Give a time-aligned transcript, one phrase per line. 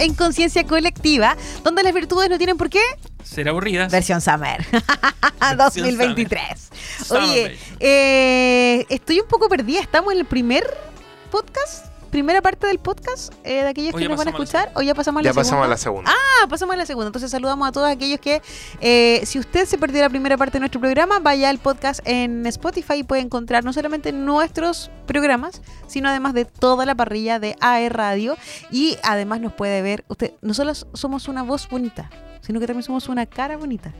[0.00, 2.80] en Conciencia Colectiva, donde las virtudes no tienen por qué
[3.22, 3.92] ser aburridas.
[3.92, 4.64] Versión Summer
[5.56, 6.70] 2023.
[7.10, 9.80] Oye, eh, estoy un poco perdida.
[9.80, 10.64] Estamos en el primer
[11.30, 14.94] podcast primera parte del podcast eh, de aquellos que nos van a escuchar o ya
[14.94, 16.10] pasamos a la ya pasamos a la segunda.
[16.10, 17.08] Ah, pasamos a la segunda.
[17.08, 18.42] Entonces saludamos a todos aquellos que,
[18.80, 22.46] eh, si usted se perdió la primera parte de nuestro programa, vaya al podcast en
[22.46, 27.56] Spotify y puede encontrar no solamente nuestros programas, sino además de toda la parrilla de
[27.60, 28.36] AE Radio
[28.70, 32.84] y además nos puede ver, usted, no solo somos una voz bonita, sino que también
[32.84, 33.92] somos una cara bonita.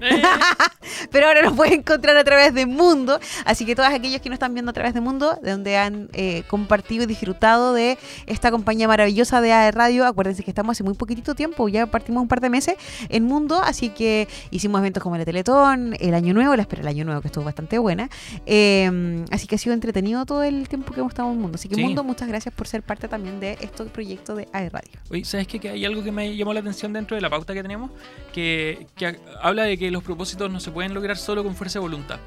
[0.00, 0.22] Eh.
[1.10, 3.18] Pero ahora nos pueden encontrar a través de Mundo.
[3.44, 6.08] Así que todos aquellos que nos están viendo a través de Mundo, de donde han
[6.12, 10.84] eh, compartido y disfrutado de esta compañía maravillosa de AE Radio, acuérdense que estamos hace
[10.84, 12.76] muy poquitito tiempo, ya partimos un par de meses
[13.08, 16.88] en Mundo, así que hicimos eventos como el Teletón, el Año Nuevo, la espera del
[16.88, 18.08] Año Nuevo, que estuvo bastante buena.
[18.46, 21.56] Em, así que ha sido entretenido todo el tiempo que hemos estado en Mundo.
[21.56, 24.92] Así que Mundo, muchas gracias por ser parte también de este proyecto de AE Radio.
[25.10, 25.58] Oye, ¿sabes qué?
[25.58, 27.90] Que hay algo que me llamó la atención dentro de la pauta que tenemos,
[28.32, 31.82] que, que habla de que los propósitos no se pueden lograr solo con fuerza de
[31.82, 32.18] voluntad.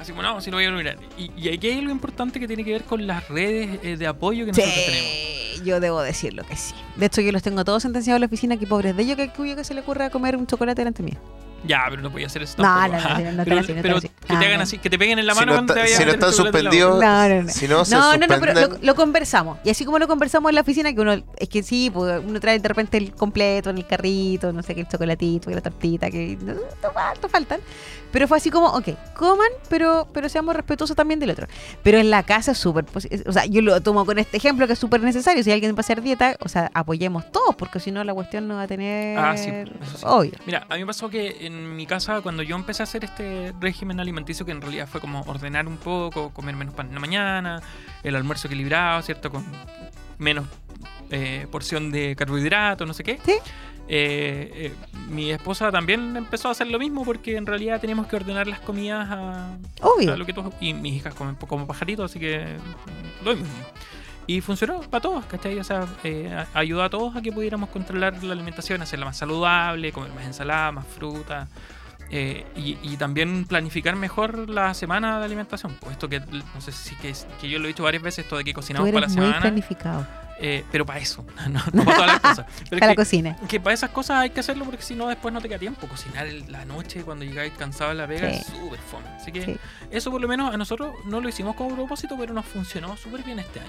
[0.00, 0.96] Así como, no, si lo voy a lograr.
[1.16, 4.44] Y, aquí hay algo importante que tiene que ver con las redes eh, de apoyo
[4.44, 5.64] que nosotros tenemos.
[5.64, 6.74] Yo debo decirlo que sí.
[6.96, 9.30] De hecho, yo los tengo todos sentenciados en la oficina, que pobres de ellos que
[9.32, 11.18] que se le ocurra comer un chocolate delante mío.
[11.64, 12.96] Ya, pero no podía hacer eso tampoco.
[12.96, 15.34] No, no, no, no, pero, pero que te hagan así, que te peguen en la
[15.34, 17.00] mano si cuando te Si no están suspendidos.
[17.00, 17.48] No, no, no.
[17.48, 19.58] Si no, no, no, pero lo, conversamos.
[19.64, 22.40] Y así como lo conversamos en la oficina, que uno, es que sí, pues uno
[22.40, 25.60] trae de repente el completo en el carrito, no sé qué, el chocolatito, que la
[25.60, 27.60] tortita, que no, no faltan.
[28.10, 31.46] Pero fue así como, ok, coman, pero, pero seamos respetuosos también del otro.
[31.82, 32.86] Pero en la casa es súper,
[33.26, 35.42] o sea, yo lo tomo con este ejemplo que es súper necesario.
[35.42, 38.48] Si alguien va a hacer dieta, o sea, apoyemos todos, porque si no la cuestión
[38.48, 39.18] no va a tener...
[39.18, 39.50] Ah, sí,
[40.04, 40.32] Obvio.
[40.46, 43.52] Mira, a mí me pasó que en mi casa, cuando yo empecé a hacer este
[43.60, 47.00] régimen alimenticio, que en realidad fue como ordenar un poco, comer menos pan en la
[47.00, 47.60] mañana,
[48.02, 49.30] el almuerzo equilibrado, ¿cierto?
[49.30, 49.44] Con
[50.18, 50.46] menos
[51.10, 53.18] eh, porción de carbohidratos, no sé qué.
[53.24, 53.34] ¿Sí?
[53.90, 54.72] Eh, eh,
[55.08, 58.60] mi esposa también empezó a hacer lo mismo porque en realidad teníamos que ordenar las
[58.60, 60.14] comidas a, Obvio.
[60.14, 62.56] lo que todos, y mis hijas comen como pajaritos, así que
[63.24, 63.48] lo mismo.
[64.28, 65.58] Y funcionó para todos, ¿cachai?
[65.58, 69.90] O sea, eh, ayudó a todos a que pudiéramos controlar la alimentación, hacerla más saludable,
[69.90, 71.48] comer más ensalada, más fruta.
[72.10, 75.74] Eh, y, también planificar mejor la semana de alimentación.
[75.80, 78.44] Puesto que, no sé si que, que yo lo he dicho varias veces, esto de
[78.44, 79.40] que cocinamos para la muy semana.
[79.40, 80.06] planificado.
[80.40, 82.46] Eh, pero para eso, no, para todas las cosas.
[82.70, 83.36] para la cocina.
[83.48, 85.86] Que para esas cosas hay que hacerlo porque si no, después no te queda tiempo.
[85.86, 89.08] Cocinar la noche cuando llegáis cansado de la pega es súper fome.
[89.16, 89.58] Así que
[89.90, 93.22] eso, por lo menos, a nosotros no lo hicimos como propósito, pero nos funcionó súper
[93.22, 93.68] bien este año.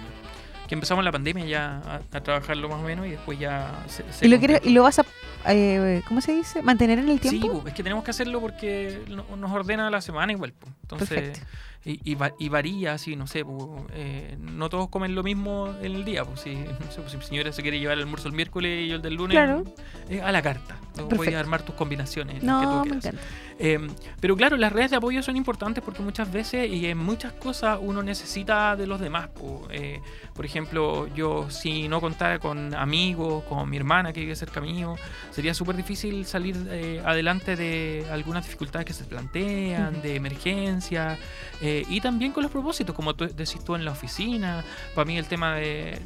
[0.70, 4.06] Que empezamos la pandemia ya a, trabajarlo más o menos y después ya se.
[4.26, 5.06] ¿Y, lo ¿Y lo vas a.
[5.48, 6.62] Eh, ¿Cómo se dice?
[6.62, 7.62] ¿Mantener en el tiempo?
[7.64, 10.54] Sí, es que tenemos que hacerlo porque nos ordena la semana igual.
[10.84, 11.42] Entonces
[11.86, 13.46] y, y, varía así, no sé,
[13.94, 17.18] eh, no todos comen lo mismo en el día, pues si, no sé, pues, si
[17.18, 20.32] mi señora se quiere llevar el almuerzo el miércoles y yo el del lunes, a
[20.32, 22.44] la carta, puedes armar tus combinaciones.
[22.44, 23.20] No, me encanta.
[23.62, 23.90] Em,
[24.22, 27.78] pero claro, las redes de apoyo son importantes porque muchas veces y en muchas cosas
[27.82, 29.30] uno necesita de los demás.
[29.70, 30.00] Eh,
[30.34, 34.96] por ejemplo, yo si no contara con amigos, con mi hermana que vive cerca mío,
[35.32, 41.18] sería súper difícil salir eh, adelante de algunas dificultades que se plantean, de emergencia,
[41.62, 44.64] eh, y también con los propósitos, como tú decís tú en la oficina.
[44.96, 46.00] Para mí el tema de,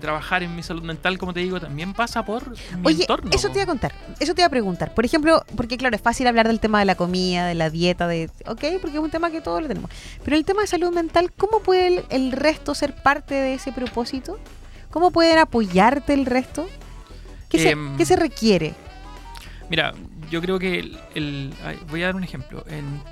[0.00, 3.30] trabajar en mi salud mental, como te digo, también pasa por mi Oye, entorno.
[3.32, 4.94] Eso te iba a contar, eso te iba a preguntar.
[4.94, 8.06] Por ejemplo, porque claro, es fácil hablar del tema de la comida, de la dieta,
[8.06, 9.90] de, ok, porque es un tema que todos lo tenemos.
[10.24, 14.38] Pero el tema de salud mental, ¿cómo puede el, resto ser parte de ese propósito?
[14.90, 16.66] ¿Cómo pueden apoyarte el resto?
[17.48, 18.74] ¿Qué, se, em, ¿qué se requiere?
[19.68, 19.94] Mira,
[20.30, 20.78] yo creo que
[21.14, 21.52] el,
[21.90, 22.64] voy a dar un ejemplo.
[22.68, 23.02] En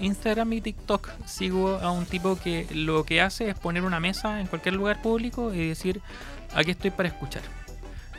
[0.00, 4.40] Instagram y TikTok sigo a un tipo que lo que hace es poner una mesa
[4.40, 6.00] en cualquier lugar público y decir,
[6.54, 7.42] aquí estoy para escuchar.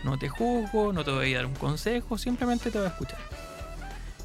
[0.03, 3.19] No te juzgo, no te voy a dar un consejo, simplemente te voy a escuchar.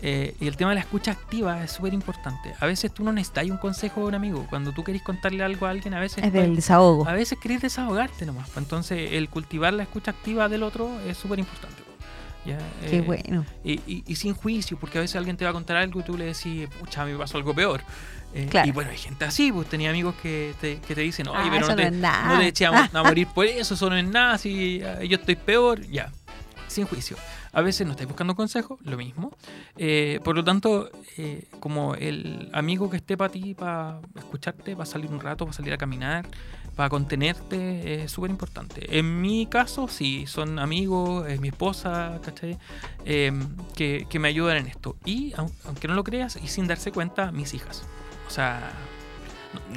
[0.05, 2.53] Eh, y el tema de la escucha activa es súper importante.
[2.59, 4.47] A veces tú no necesitas un consejo de un amigo.
[4.51, 6.25] Cuando tú querés contarle algo a alguien, a veces...
[6.25, 7.09] Es del desahogo.
[7.09, 8.51] A veces querés desahogarte nomás.
[8.57, 11.91] Entonces, el cultivar la escucha activa del otro es súper importante.
[12.44, 12.59] ¿Ya?
[12.89, 13.44] Qué eh, bueno.
[13.65, 16.16] Y, y, sin juicio, porque a veces alguien te va a contar algo y tú
[16.16, 17.83] le decís, pucha, a mí me pasó algo peor.
[18.34, 21.39] Eh, y bueno, hay gente así, pues tenía amigos que te, que te dicen, oye,
[21.39, 24.78] ah, pero no te, no te, a morir por eso, eso no es nada, si
[24.80, 26.10] yo estoy peor, ya,
[26.68, 27.16] sin juicio.
[27.54, 29.36] A veces no estáis buscando consejo, lo mismo.
[29.77, 34.86] Eh, por lo tanto, eh, como el amigo que esté para ti, para escucharte, para
[34.86, 36.27] salir un rato, para salir a caminar,
[36.77, 38.98] para contenerte, es súper importante.
[38.98, 42.59] En mi caso, sí, son amigos, es mi esposa, ¿cachai?
[43.04, 44.97] Em, que, que me ayudan en esto.
[45.04, 47.84] Y, aunque no lo creas, y sin darse cuenta, mis hijas.
[48.27, 48.72] O sea,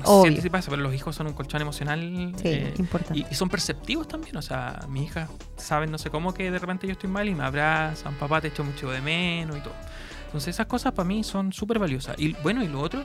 [0.06, 2.00] No, sé si pasa, pero los hijos son un colchón emocional.
[2.38, 3.26] Sí, eh, importante.
[3.30, 4.38] Y, son perceptivos también.
[4.38, 5.28] O sea, mi hija
[5.58, 8.48] saben no sé cómo que de repente yo estoy mal y me abrazan, papá te
[8.48, 9.74] echo mucho de menos y todo.
[10.28, 12.16] Entonces esas cosas para mí son súper valiosas.
[12.18, 13.04] Y bueno, y lo otro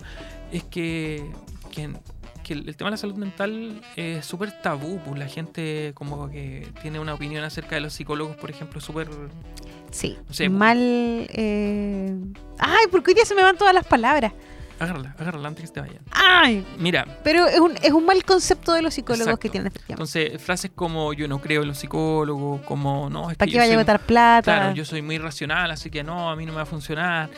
[0.53, 1.29] es que,
[1.73, 1.91] que
[2.55, 6.99] el, tema de la salud mental es súper tabú, pues la gente como que tiene
[6.99, 9.09] una opinión acerca de los psicólogos, por ejemplo, súper...
[9.91, 10.17] Sí,
[10.49, 10.79] mal...
[10.79, 12.15] Eh...
[12.59, 14.33] Ay, porque hoy día se me van todas las palabras.
[14.81, 16.03] Agárrala, agárrala antes que te vayan.
[16.11, 17.07] Ay, mira.
[17.23, 19.71] Pero es un, es un mal concepto de los psicólogos que tienen.
[19.89, 23.75] Entonces, frases como yo no creo en los psicólogos, como no, es ¿Para qué vaya
[23.75, 24.43] a botar plata?
[24.43, 27.29] Claro, yo soy muy racional, así que no, a mí no me va a funcionar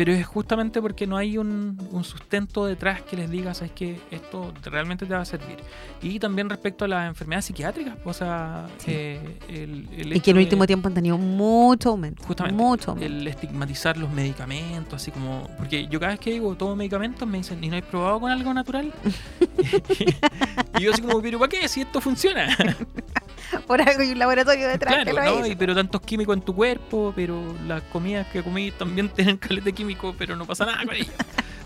[0.00, 4.50] pero es justamente porque no hay un, sustento detrás que les diga, sabes que esto
[4.62, 5.58] realmente te va a servir.
[6.00, 9.20] Y también respecto a las enfermedades psiquiátricas, o sea, eh,
[9.50, 12.24] el, y que en el último tiempo han tenido mucho aumento.
[12.24, 16.76] Justamente, mucho el estigmatizar los medicamentos, así como, porque yo cada vez que digo tomo
[16.76, 18.90] medicamentos me dicen, ¿y no hay probado con algo natural?
[20.78, 21.68] y yo así como, pero ¿para qué?
[21.68, 22.56] Si esto funciona.
[23.66, 25.04] Por algo hay un laboratorio detrás.
[25.04, 25.54] Claro, ¿no?
[25.58, 30.14] pero tantos químicos en tu cuerpo, pero las comidas que comí también tienen caleta químico
[30.18, 31.14] pero no pasa nada con ellos.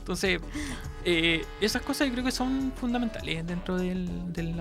[0.04, 0.38] Entonces,
[1.06, 4.06] eh, esas cosas yo creo que son fundamentales dentro del,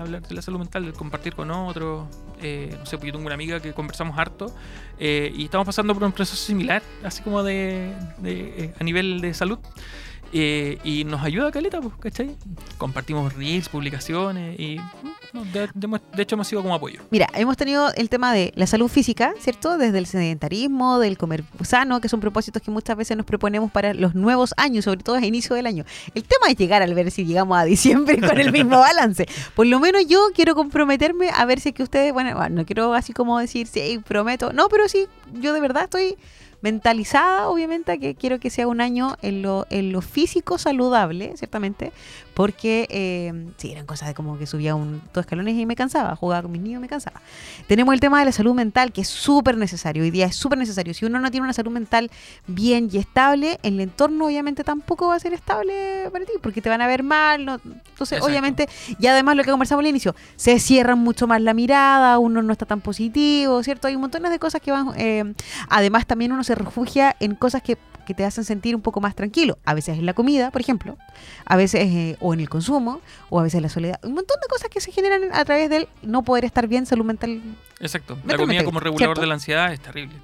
[0.00, 2.06] hablar de la salud mental, del compartir con otros.
[2.40, 4.54] Eh, no sé, porque yo tengo una amiga que conversamos harto
[4.98, 7.92] eh, y estamos pasando por un proceso similar, así como de,
[8.80, 9.58] a nivel de salud.
[10.32, 12.36] Eh, y nos ayuda Caleta, pues, ¿cachai?
[12.78, 14.80] Compartimos reels, publicaciones y
[15.52, 17.00] de, hecho hemos sido como apoyo.
[17.10, 19.78] Mira, hemos tenido el tema de la salud física, ¿cierto?
[19.78, 23.94] Desde el sedentarismo, del comer sano, que son propósitos que muchas veces nos proponemos para
[23.94, 25.84] los nuevos años, sobre todo a inicio del año.
[26.14, 29.26] El tema es llegar al ver si llegamos a diciembre con el mismo balance.
[29.54, 32.94] Por lo menos yo quiero comprometerme a ver si es que ustedes, bueno, no quiero
[32.94, 36.16] así como decir, sí, prometo, no, pero sí, yo de verdad estoy
[36.64, 41.92] mentalizada, obviamente, que quiero que sea un año en lo, en lo físico saludable, ciertamente,
[42.34, 46.16] porque eh, sí, eran cosas de como que subía un, dos escalones y me cansaba,
[46.16, 47.20] jugaba con mis niños y me cansaba.
[47.68, 50.58] Tenemos el tema de la salud mental, que es súper necesario, hoy día es súper
[50.58, 50.92] necesario.
[50.94, 52.10] Si uno no tiene una salud mental
[52.46, 56.68] bien y estable, el entorno obviamente tampoco va a ser estable para ti, porque te
[56.68, 57.44] van a ver mal.
[57.44, 61.54] No, entonces, obviamente, y además lo que conversamos al inicio, se cierran mucho más la
[61.54, 63.86] mirada, uno no está tan positivo, ¿cierto?
[63.86, 64.88] Hay un montón de cosas que van...
[64.96, 65.34] Eh,
[65.68, 69.14] además, también uno se refugia en cosas que que te hacen sentir un poco más
[69.14, 69.58] tranquilo.
[69.64, 70.96] A veces en la comida, por ejemplo,
[71.44, 74.00] a veces eh, o en el consumo, o a veces en la soledad.
[74.02, 77.04] Un montón de cosas que se generan a través del no poder estar bien, salud
[77.04, 77.40] mental.
[77.80, 78.18] Exacto.
[78.24, 80.14] La comida como regulador de la ansiedad es terrible.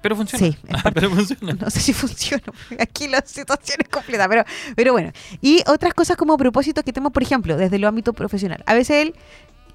[0.00, 0.46] Pero funciona.
[0.46, 0.56] Sí,
[0.94, 1.54] pero funciona.
[1.54, 2.44] No sé si funciona.
[2.78, 4.44] Aquí la situación es completa, pero,
[4.76, 5.12] pero bueno.
[5.40, 8.62] Y otras cosas como propósitos que tenemos, por ejemplo, desde el ámbito profesional.
[8.66, 9.14] A veces el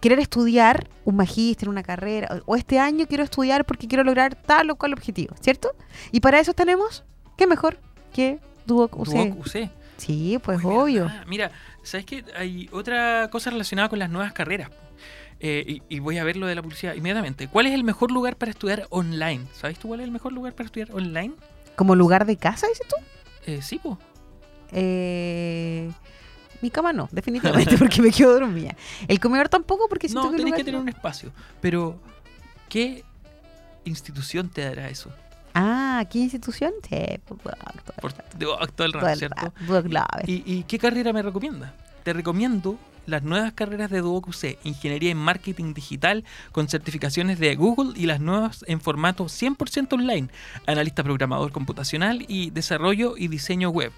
[0.04, 4.70] querer estudiar un magíster, una carrera, o este año quiero estudiar porque quiero lograr tal
[4.70, 5.74] o cual objetivo, ¿cierto?
[6.12, 7.06] Y para eso tenemos,
[7.38, 7.80] ¿qué mejor
[8.12, 9.08] que Duoc UC?
[9.08, 9.70] Duoc UC.
[9.96, 11.10] Sí, pues obvio.
[11.26, 11.52] Mira,
[11.84, 12.26] ¿sabes qué?
[12.36, 14.72] Hay otra cosa relacionada con las nuevas carreras.
[15.40, 17.48] Eh, y, voy a ver lo de la publicidad inmediatamente.
[17.48, 19.46] ¿Cuál es el mejor lugar para estudiar online?
[19.54, 21.34] ¿Sabes tú cuál es el mejor lugar para estudiar online?
[21.78, 22.96] ¿Como lugar de casa, dices tú?
[23.46, 23.98] Eh, sí, pues.
[24.74, 25.90] Eh,
[26.63, 28.74] mi cama no, definitivamente, porque me quedo dormida.
[29.10, 31.31] El comedor tampoco, porque si No, tenés que tener un espacio.
[31.60, 32.00] Pero,
[32.69, 33.04] ¿qué
[33.83, 35.12] institución te dará eso?
[35.54, 36.71] Ah, ¿qué institución?
[36.89, 38.13] Sí, Por,
[38.71, 39.54] todo el rato, ¿cierto?
[40.26, 41.76] ¿Y, ¿Y, qué carrera me recomienda?
[42.04, 46.23] Te recomiendo las nuevas carreras de UC, Ingeniería en Marketing Digital
[46.54, 50.30] con certificaciones de Google y las nuevas en formato 100% online,
[50.66, 53.92] analista programador computacional y desarrollo y diseño web.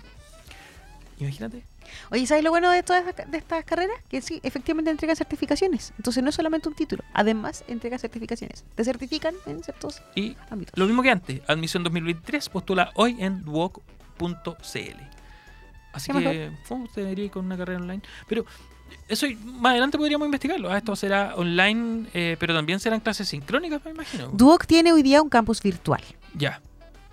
[1.20, 1.64] Imagínate.
[2.12, 3.98] Oye, ¿sabes lo bueno de todas de estas carreras?
[4.10, 5.94] Que sí, efectivamente entregan certificaciones.
[5.98, 8.64] Entonces no es solamente un título, además entrega certificaciones.
[8.76, 10.36] Te certifican en ciertos y
[10.76, 14.36] Lo mismo que antes, admisión 2023, postula hoy en duoc.cl.
[15.94, 18.02] Así que usted debería ir con una carrera online.
[18.28, 18.46] Pero
[19.08, 20.72] eso más adelante podríamos investigarlo.
[20.72, 24.28] Ah, esto será online, eh, pero también serán clases sincrónicas, me imagino.
[24.30, 26.02] Duoc tiene hoy día un campus virtual.
[26.34, 26.62] Ya.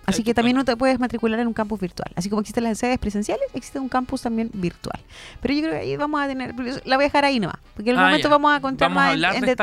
[0.05, 2.11] Así que también no te puedes matricular en un campus virtual.
[2.15, 4.99] Así como existen las sedes presenciales, existe un campus también virtual.
[5.41, 6.53] Pero yo creo que ahí vamos a tener,
[6.85, 9.15] la voy a dejar ahí nomás, porque en algún ah, momento vamos a contar más.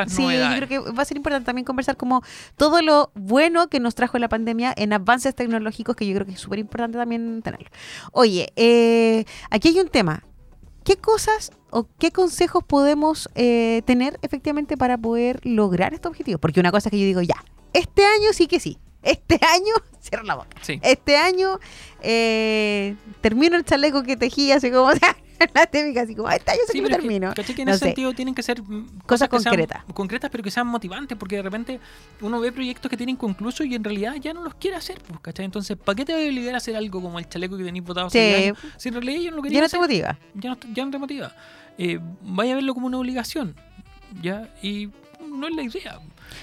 [0.07, 2.23] sí, yo creo que va a ser importante también conversar como
[2.57, 6.33] todo lo bueno que nos trajo la pandemia en avances tecnológicos, que yo creo que
[6.33, 7.69] es súper importante también tenerlo.
[8.11, 10.23] Oye, eh, aquí hay un tema.
[10.83, 16.39] ¿Qué cosas o qué consejos podemos eh, tener efectivamente para poder lograr este objetivo?
[16.39, 17.35] Porque una cosa es que yo digo, ya,
[17.73, 20.57] este año sí que sí, este año, cierra la boca.
[20.83, 21.59] Este año
[22.01, 24.91] eh, termino el chaleco que tejí hace como.
[25.53, 27.33] la típica, así como, este año sí, termino.
[27.33, 28.61] Que, que en ese sentido tienen que ser
[29.05, 29.83] cosas, concretas.
[29.93, 31.79] concretas, pero que sean motivantes, porque de repente
[32.21, 35.19] uno ve proyectos que tienen concluso y en realidad ya no los quiere hacer, pues,
[35.19, 35.45] ¿cachai?
[35.45, 37.83] Entonces, ¿para qué te voy a obligar a hacer algo como el chaleco que tenéis
[37.83, 38.09] votado?
[38.09, 38.53] Sí.
[38.77, 40.19] Si en realidad yo no lo quería Ya no te motiva.
[40.35, 41.35] Ya no, ya no te motiva.
[41.77, 43.55] Eh, vaya a verlo como una obligación,
[44.21, 44.53] ¿ya?
[44.61, 44.89] Y
[45.31, 45.99] no es la idea.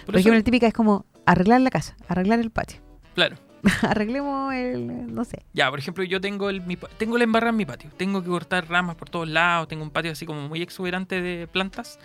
[0.07, 2.81] Por, ejemplo, la típica es como arreglar la casa, arreglar el patio.
[3.15, 3.37] Claro.
[3.83, 5.45] Arreglemos el, no sé.
[5.53, 6.63] Ya, por ejemplo, yo tengo el,
[6.97, 7.91] tengo la embarrada en mi patio.
[7.97, 9.67] Tengo que cortar ramas por todos lados.
[9.67, 11.99] Tengo un patio así como muy exuberante de plantas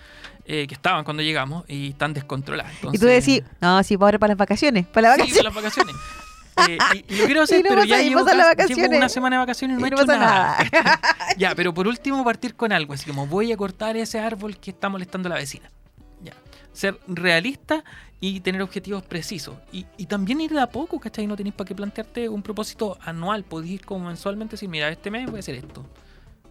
[0.46, 2.74] eh, que estaban cuando llegamos y están descontroladas.
[2.92, 4.88] Y tú decís, no, sí, para las vacaciones.
[4.88, 5.36] Para las vacaciones.
[5.36, 5.96] Sí, para las vacaciones.
[6.68, 9.90] Eh, y, lo quiero hacer, pero ya llevo, una semana de vacaciones y no he
[9.90, 10.58] hecho nada.
[11.38, 14.72] ya, pero por último partir con algo, así como voy a cortar ese árbol que
[14.72, 15.70] está molestando a la vecina.
[16.74, 17.84] Ser realista
[18.20, 19.56] y tener objetivos precisos.
[19.72, 21.28] Y, también ir de a poco, ¿cachai?
[21.28, 23.44] No tenéis para qué plantearte un propósito anual.
[23.44, 25.86] Podéis ir como mensualmente decir, mira, este mes voy a hacer esto.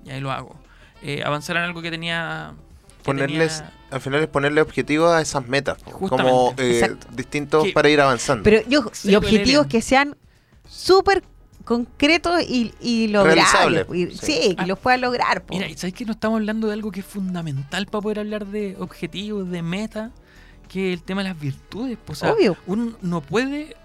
[0.04, 0.56] Y ahí lo hago.
[1.02, 2.54] Eh, avanzar en algo que tenía...
[3.02, 8.44] ponerles, al final es ponerle objetivos a esas metas, como eh, distintos para ir avanzando.
[8.44, 10.16] Pero yo, y objetivos que sean
[10.68, 11.22] súper
[11.64, 13.86] concretos y, y logrables.
[14.20, 15.44] sí, que los puedan lograr.
[15.50, 18.76] Mira, ¿sabes que no estamos hablando de algo que es fundamental para poder hablar de
[18.78, 20.10] objetivos, de metas?
[20.72, 21.98] que el tema de las virtudes.
[22.02, 22.56] Pues, Obvio.
[22.66, 23.76] Uno no puede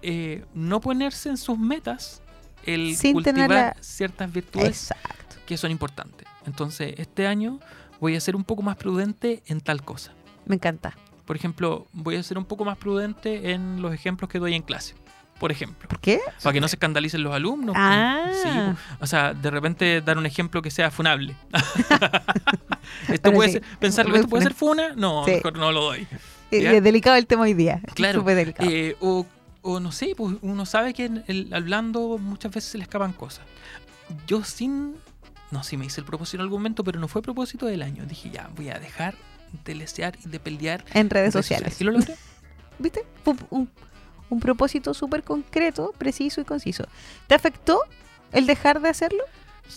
[0.00, 2.22] eh, no ponerse en sus metas
[2.64, 4.94] el cultivar ciertas virtudes
[5.44, 6.26] que son importantes.
[6.46, 7.60] Entonces, este año
[8.00, 10.12] voy a ser un poco más prudente en tal cosa.
[10.46, 10.96] Me encanta.
[11.26, 14.62] Por ejemplo, voy a ser un poco más prudente en los ejemplos que doy en
[14.62, 14.94] clase
[15.42, 15.88] por ejemplo.
[15.88, 16.20] ¿Por qué?
[16.40, 17.74] Para que no se escandalicen los alumnos.
[17.76, 18.30] Ah.
[18.32, 18.48] Sí,
[19.00, 21.34] o sea, de repente dar un ejemplo que sea funable.
[23.08, 24.92] esto puede ser, pensarlo, ¿esto puede ser funa?
[24.94, 26.06] No, mejor no lo doy.
[26.52, 27.80] Es delicado el tema hoy día.
[27.92, 28.24] Claro.
[28.28, 29.26] Eh, o,
[29.62, 33.44] o, no sé, pues uno sabe que el, hablando muchas veces se le escapan cosas.
[34.28, 34.94] Yo sin...
[35.50, 38.06] No, sí me hice el propósito en algún momento, pero no fue propósito del año.
[38.06, 39.16] Dije, ya, voy a dejar
[39.64, 40.84] de lesear y de pelear.
[40.94, 41.80] En redes sociales.
[41.80, 42.14] ¿Y lo logré?
[42.78, 43.04] ¿Viste?
[43.50, 43.68] un,
[44.32, 46.84] un propósito súper concreto, preciso y conciso.
[47.26, 47.80] ¿Te afectó
[48.32, 49.22] el dejar de hacerlo?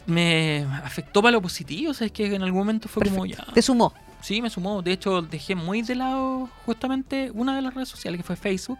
[0.05, 3.45] Me afectó para lo positivo, o sea, es que en algún momento fue como ya.
[3.53, 3.93] ¿Te sumó?
[4.21, 4.81] Sí, me sumó.
[4.81, 8.79] De hecho, dejé muy de lado justamente una de las redes sociales que fue Facebook,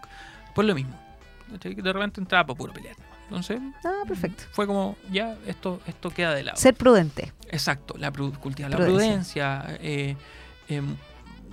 [0.54, 0.98] por lo mismo.
[1.60, 2.96] De repente entraba para puro pelear.
[3.28, 4.44] Entonces, ah, perfecto.
[4.52, 6.56] Fue como, ya, esto, esto queda de lado.
[6.56, 7.32] Ser prudente.
[7.50, 9.76] Exacto, la cultivar la prudencia.
[9.80, 10.16] eh,
[10.68, 10.96] em,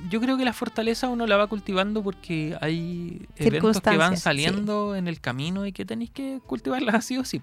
[0.09, 4.95] yo creo que la fortaleza uno la va cultivando porque hay eventos que van saliendo
[4.95, 7.41] en el camino y que tenéis que cultivarlas así o sí.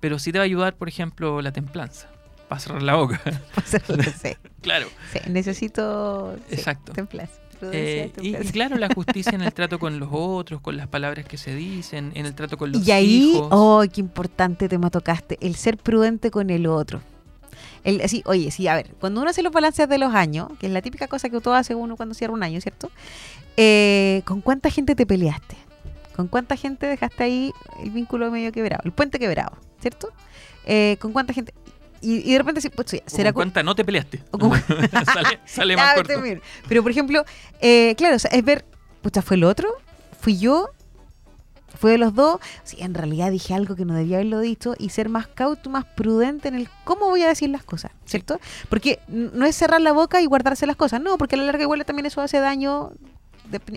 [0.00, 2.08] Pero sí te va a ayudar, por ejemplo, la templanza.
[2.48, 3.20] Para cerrar la boca.
[3.64, 4.36] sí.
[4.60, 4.88] claro.
[5.12, 6.92] Sí, necesito Exacto.
[6.92, 7.42] templanza.
[7.70, 11.36] Eh, y, claro, la justicia en el trato con los otros, con las palabras que
[11.36, 12.88] se dicen, en el trato con los hijos.
[12.88, 17.00] Y ahí, oh, qué importante tema tocaste, el ser prudente con el otro.
[17.84, 20.66] El, sí, oye, sí, a ver, cuando uno hace los balances de los años, que
[20.66, 22.90] es la típica cosa que todo hace uno cuando cierra un año, ¿cierto?
[23.56, 25.56] Eh, ¿Con cuánta gente te peleaste?
[26.14, 28.82] ¿Con cuánta gente dejaste ahí el vínculo medio quebrado?
[28.84, 30.12] El puente quebrado, ¿cierto?
[30.64, 31.54] Eh, ¿Con cuánta gente?
[32.00, 34.22] Y, de repente, pues, ¿será con cuánta no te peleaste?
[35.14, 36.14] sale, sale más corto.
[36.68, 37.24] Pero, por ejemplo,
[37.60, 38.64] eh, claro, es ver,
[39.02, 39.68] pucha, ¿fue el otro?
[40.20, 40.70] ¿Fui yo?
[41.76, 44.90] Fue de los dos, sí, en realidad dije algo que no debía haberlo dicho y
[44.90, 48.40] ser más cauto, más prudente en el cómo voy a decir las cosas, ¿cierto?
[48.68, 51.62] Porque no es cerrar la boca y guardarse las cosas, no, porque a la larga
[51.62, 52.92] igual también eso hace daño,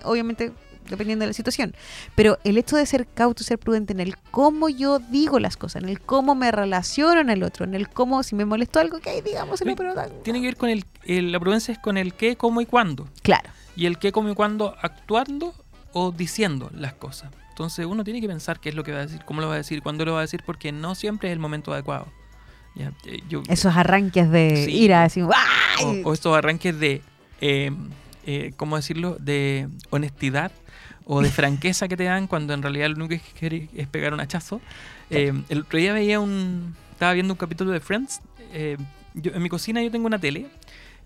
[0.04, 0.52] obviamente
[0.90, 1.74] dependiendo de la situación.
[2.16, 5.84] Pero el hecho de ser cauto, ser prudente en el cómo yo digo las cosas,
[5.84, 9.00] en el cómo me relaciono en el otro, en el cómo, si me molesto algo,
[9.00, 10.86] que hay, digamos, pero Tiene que ver con el,
[11.32, 13.08] la prudencia es con el qué, cómo y cuándo.
[13.22, 13.50] Claro.
[13.75, 15.54] Y el qué, cómo y cuándo actuando
[15.94, 17.32] o diciendo las cosas.
[17.56, 19.54] Entonces uno tiene que pensar qué es lo que va a decir, cómo lo va
[19.54, 22.08] a decir, cuándo lo va a decir, porque no siempre es el momento adecuado.
[22.76, 27.02] Eh, Esos arranques de ira, así, o, estos arranques de,
[27.40, 27.72] eh,
[28.26, 30.52] eh, ¿cómo decirlo?, de honestidad
[31.06, 34.14] o de franqueza que te dan cuando en realidad lo único que quieres es pegar
[34.14, 34.60] un hachazo.
[35.10, 38.20] el otro día veía un, estaba viendo un capítulo de Friends.
[39.14, 40.48] yo, en mi cocina yo tengo una tele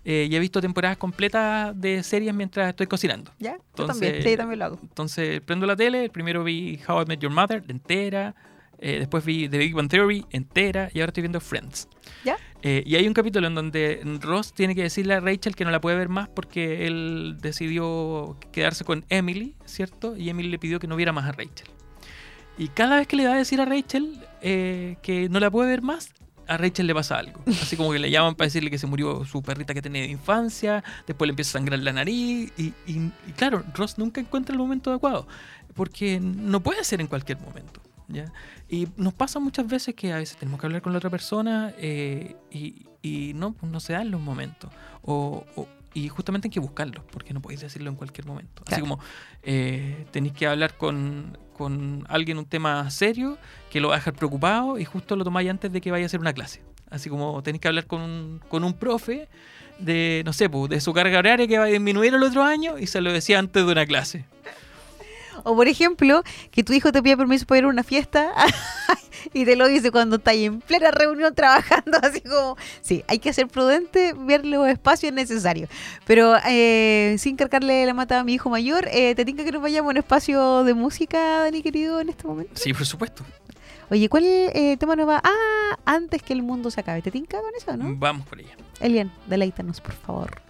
[0.04, 3.32] eh, y he visto temporadas completas de series mientras estoy cocinando.
[3.38, 3.56] ¿Ya?
[3.70, 4.78] Entonces, también, también lo hago.
[4.82, 8.34] Entonces prendo la tele, primero vi How I Met Your Mother entera,
[8.78, 11.86] eh, después vi The Big Bang Theory entera y ahora estoy viendo Friends.
[12.24, 12.38] ¿Ya?
[12.62, 15.70] Eh, y hay un capítulo en donde Ross tiene que decirle a Rachel que no
[15.70, 20.16] la puede ver más porque él decidió quedarse con Emily, ¿cierto?
[20.16, 21.68] Y Emily le pidió que no viera más a Rachel.
[22.56, 25.82] Y cada vez que le va a decir a Rachel que no la puede ver
[25.82, 26.12] más,
[26.50, 27.40] a Rachel le pasa algo.
[27.46, 30.08] Así como que le llaman para decirle que se murió su perrita que tenía de
[30.08, 32.72] infancia, después le empieza a sangrar la nariz y,
[33.36, 35.28] claro, Ross nunca encuentra el momento adecuado,
[35.74, 37.80] porque no puede ser en cualquier momento.
[38.08, 38.32] ¿ya?
[38.68, 41.72] Y nos pasa muchas veces que a veces tenemos que hablar con la otra persona
[41.78, 44.72] eh, y, y no, pues no se dan los momentos.
[45.02, 45.44] O,
[45.92, 48.62] y justamente hay que buscarlos, porque no podéis decirlo en cualquier momento.
[48.66, 49.00] Así como
[49.42, 53.38] eh, tenéis que hablar con, con alguien un tema serio
[53.70, 56.06] que lo va a dejar preocupado y justo lo tomáis antes de que vaya a
[56.06, 56.62] hacer una clase.
[56.90, 59.28] Así como tenéis que hablar con un, con un profe
[59.78, 62.78] de, no sé, pues, de su carga horaria que va a disminuir el otro año
[62.78, 64.24] y se lo decía antes de una clase.
[65.44, 68.32] O por ejemplo, que tu hijo te pida permiso para ir a una fiesta
[69.32, 73.18] y te lo dice cuando está ahí en plena reunión trabajando, así como, sí, hay
[73.18, 75.68] que ser prudente, ver los espacios necesarios.
[76.06, 79.62] Pero eh, sin cargarle la mata a mi hijo mayor, eh, ¿te tinca que nos
[79.62, 82.52] vayamos a un espacio de música, Dani querido, en este momento?
[82.54, 83.24] Sí, por supuesto.
[83.90, 85.20] Oye, ¿cuál eh, tema nos va?
[85.24, 87.02] Ah, antes que el mundo se acabe.
[87.02, 87.96] ¿Te tinca con eso, no?
[87.96, 88.56] Vamos por ella.
[88.80, 90.49] Elian, deleítanos, por favor.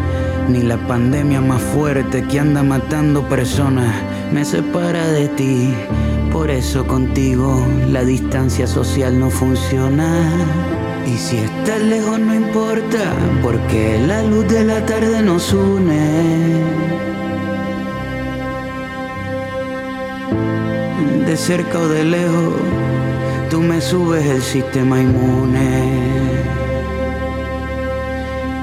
[0.51, 3.93] ni la pandemia más fuerte que anda matando personas
[4.33, 5.73] me separa de ti.
[6.31, 10.29] Por eso contigo la distancia social no funciona.
[11.05, 16.63] Y si estás lejos no importa, porque la luz de la tarde nos une.
[21.25, 22.53] De cerca o de lejos,
[23.49, 26.70] tú me subes el sistema inmune.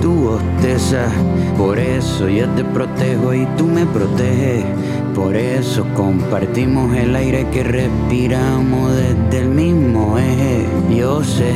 [0.00, 1.12] tú bostezas,
[1.56, 4.64] por eso yo te protejo y tú me proteges,
[5.14, 10.66] por eso compartimos el aire que respiramos desde el mismo eje.
[10.96, 11.52] Yo sé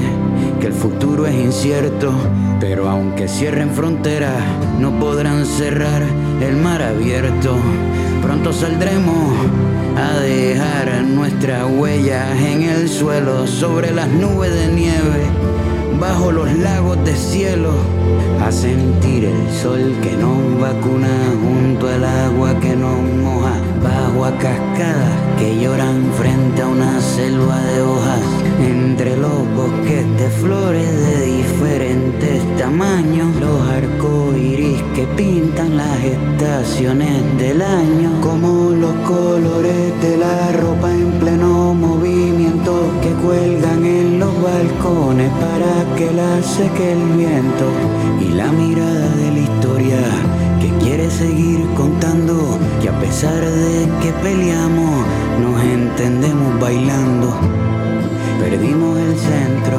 [0.61, 2.13] que el futuro es incierto,
[2.61, 4.43] pero aunque cierren fronteras,
[4.79, 6.03] no podrán cerrar
[6.41, 7.57] el mar abierto.
[8.23, 9.35] Pronto saldremos
[9.97, 15.27] a dejar nuestras huellas en el suelo, sobre las nubes de nieve,
[16.01, 17.73] bajo los lagos de cielo,
[18.45, 21.09] a sentir el sol que nos vacuna
[21.43, 27.59] junto al agua que nos moja, bajo a cascadas que lloran frente a una selva
[27.59, 28.21] de hojas,
[28.61, 37.63] entre los bosques de flores de diferentes tamaños, los arcoíris que pintan las estaciones del
[37.63, 43.54] año, como los colores de la ropa en pleno movimiento que balcones
[45.45, 47.67] para que la seque el viento
[48.21, 50.03] y la mirada de la historia
[50.61, 54.95] que quiere seguir contando que a pesar de que peleamos
[55.43, 57.29] nos entendemos bailando.
[58.41, 59.79] Perdimos el centro.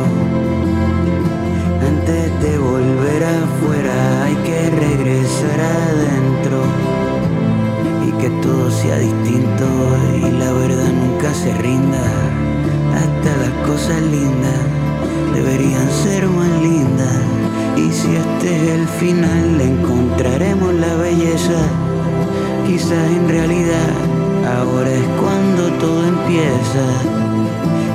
[1.92, 6.58] Antes de volver afuera hay que regresar adentro
[8.08, 9.68] y que todo sea distinto
[10.28, 12.04] y la verdad nunca se rinda.
[13.02, 14.85] Hasta las cosas lindas
[15.36, 17.18] deberían ser más lindas
[17.78, 21.62] y si este es el final encontraremos la belleza
[22.66, 23.92] quizás en realidad
[24.58, 26.86] ahora es cuando todo empieza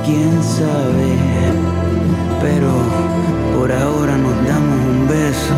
[0.04, 1.10] quién sabe
[2.42, 2.70] pero
[3.56, 5.56] por ahora nos damos un beso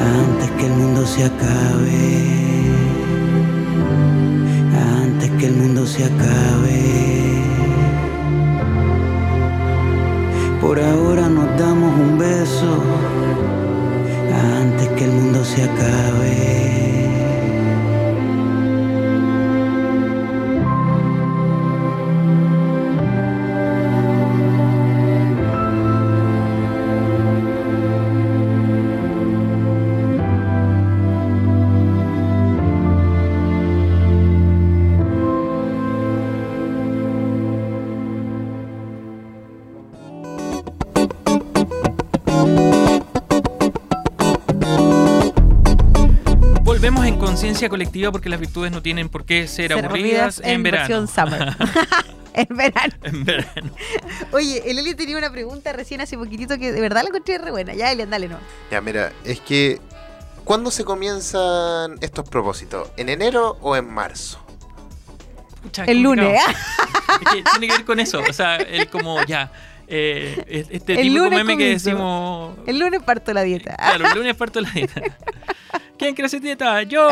[0.00, 2.30] antes que el mundo se acabe.
[5.02, 7.29] Antes que el mundo se acabe.
[10.60, 12.82] Por ahora nos damos un beso
[14.60, 16.59] antes que el mundo se acabe.
[47.60, 51.06] Conciencia colectiva porque las virtudes no tienen por qué ser, aburridas, en, verano.
[51.06, 51.54] summer.
[52.34, 52.94] en verano.
[53.02, 53.70] En verano.
[54.32, 57.50] Oye, el Eli tenía una pregunta recién hace poquitito que de verdad la encontré re
[57.50, 57.74] buena.
[57.74, 58.38] Ya, Eli, dale, no.
[58.70, 59.80] Ya, mira, es que
[60.44, 62.90] ¿cuándo se comienzan estos propósitos?
[62.96, 64.40] ¿En enero o en marzo?
[65.86, 66.40] el lunes.
[67.50, 68.22] tiene que ver con eso.
[68.28, 69.52] O sea, el como ya.
[69.92, 72.56] Eh, este el típico meme que decimos.
[72.66, 73.74] El lunes parto la dieta.
[73.74, 75.02] Claro, el lunes parto la dieta.
[76.00, 76.82] ¿Quién quiere hacer dieta?
[76.84, 77.10] Yo.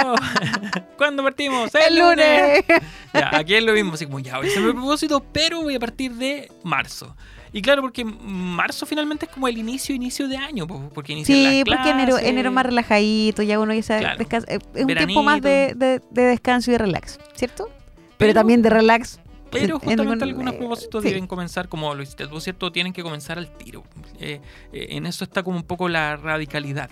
[0.97, 1.71] ¿Cuándo partimos?
[1.75, 2.65] El, lunes.
[3.13, 5.75] Ya, aquí es lo mismo, así como ya voy a hacer mi propósito, pero voy
[5.75, 7.15] a partir de marzo.
[7.53, 11.65] Y claro, porque marzo finalmente es como el inicio, inicio de año, porque inicia Sí,
[11.67, 15.75] porque enero, enero más relajadito, ya uno ya sabe, eh, es un tiempo más de,
[15.77, 17.71] de, de, descanso y de relax, ¿cierto?
[18.17, 19.21] pero también de relax
[19.51, 22.71] pero justamente algunos eh, propósitos deben comenzar, como lo hiciste tú, ¿cierto?
[22.71, 23.83] Tienen que comenzar al tiro.
[24.21, 24.41] Eh,
[24.73, 26.91] eh, en eso está como un poco la radicalidad.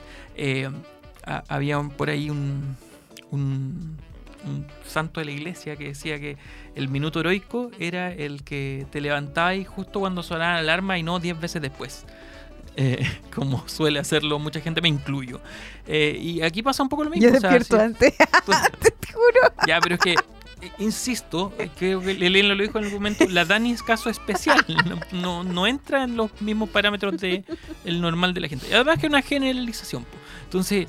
[1.26, 2.76] Había por ahí un,
[3.30, 3.96] un,
[4.86, 6.36] santo de la iglesia que decía que
[6.76, 11.18] el minuto heroico era el que te levantabas justo cuando sonaba la alarma y no
[11.18, 12.06] diez veces después.
[13.34, 15.40] como suele hacerlo mucha gente, me incluyo.
[15.88, 17.26] y aquí pasa un poco lo mismo.
[17.26, 18.14] Yo despierto antes,
[18.80, 19.52] te juro.
[19.66, 20.14] Ya, pero es que
[20.62, 24.64] eh, insisto, eh, que Elena lo dijo en algún momento, la Dani es caso especial,
[25.12, 27.44] no, no, entra en los mismos parámetros de
[27.84, 28.74] el normal de la gente.
[28.74, 30.06] Además que es una generalización.
[30.44, 30.86] Entonces,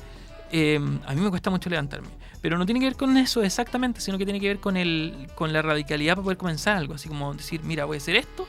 [0.52, 2.08] em, a mí me cuesta mucho levantarme.
[2.40, 5.28] Pero no tiene que ver con eso exactamente, sino que tiene que ver con, el,
[5.34, 6.94] con la radicalidad para poder comenzar algo.
[6.94, 8.46] Así como decir, mira, voy a hacer esto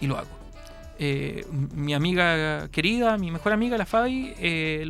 [0.00, 0.42] y lo hago.
[0.98, 4.34] Eh, mi amiga querida, mi mejor amiga, la Fabi,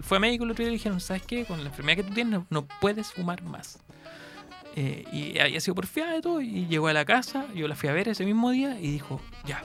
[0.02, 1.44] fue a médico el otro día y le dijeron, ¿sabes qué?
[1.44, 3.78] Con la enfermedad que tú tienes no puedes fumar más.
[4.74, 6.40] Eh, y había sido porfiada de todo.
[6.40, 9.20] Y llegó a la casa, yo la fui a ver ese mismo día y dijo,
[9.44, 9.64] ya.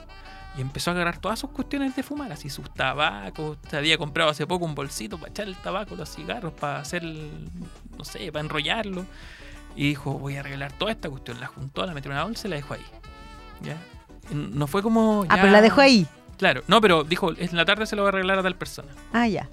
[0.58, 3.58] Y empezó a agarrar todas sus cuestiones de fumar, así sus tabacos.
[3.70, 7.04] Se había comprado hace poco un bolsito para echar el tabaco, los cigarros, para hacer,
[7.04, 9.06] no sé, para enrollarlo.
[9.76, 11.38] Y dijo, voy a arreglar toda esta cuestión.
[11.38, 12.84] La juntó, la metió en una bolsa y la dejó ahí.
[13.62, 13.76] ¿Ya?
[14.34, 15.24] No fue como.
[15.28, 16.08] Ah, pero la dejó ahí.
[16.38, 18.88] Claro, no, pero dijo, en la tarde se lo va a arreglar a tal persona.
[19.12, 19.48] Ah, ya.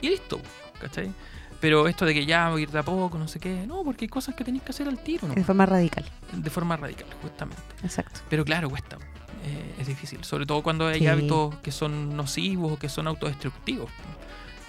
[0.00, 0.40] Y listo,
[0.80, 1.12] ¿cachai?
[1.60, 3.84] Pero esto de que ya voy a ir de a poco, no sé qué, no,
[3.84, 5.34] porque hay cosas que tenéis que hacer al tiro, ¿no?
[5.34, 6.04] De forma radical.
[6.32, 7.62] De forma radical, justamente.
[7.84, 8.20] Exacto.
[8.28, 8.98] Pero claro, cuesta.
[9.44, 13.90] Eh, es difícil, sobre todo cuando hay hábitos que son nocivos o que son autodestructivos.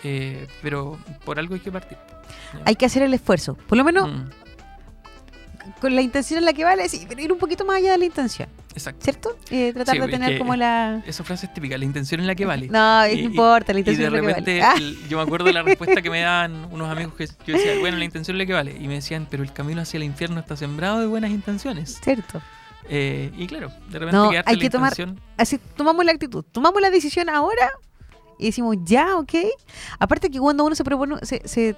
[0.03, 1.97] Eh, pero por algo hay que partir.
[2.65, 3.55] Hay que hacer el esfuerzo.
[3.55, 4.45] Por lo menos mm
[5.79, 7.97] con la intención en la que vale, sí, pero ir un poquito más allá de
[7.97, 8.49] la intención.
[8.73, 9.03] Exacto.
[9.03, 9.37] ¿Cierto?
[9.49, 11.01] Eh, tratar de tener como la.
[11.05, 12.67] Esa frase es típica, la intención en la que vale.
[12.67, 14.61] No, no importa, la intención en la que vale.
[14.61, 14.75] Ah.
[15.09, 17.97] yo me acuerdo de la respuesta que me daban unos amigos que yo decía, bueno,
[17.97, 18.75] la intención en la que vale.
[18.79, 21.99] Y me decían, pero el camino hacia el infierno está sembrado de buenas intenciones.
[22.03, 22.41] Cierto.
[22.89, 24.93] Eh, y claro, de repente no, hay que tomar,
[25.37, 27.71] así tomamos la actitud, tomamos la decisión ahora
[28.37, 29.33] y decimos ya, ok.
[29.99, 31.75] Aparte que cuando uno se propone, se, se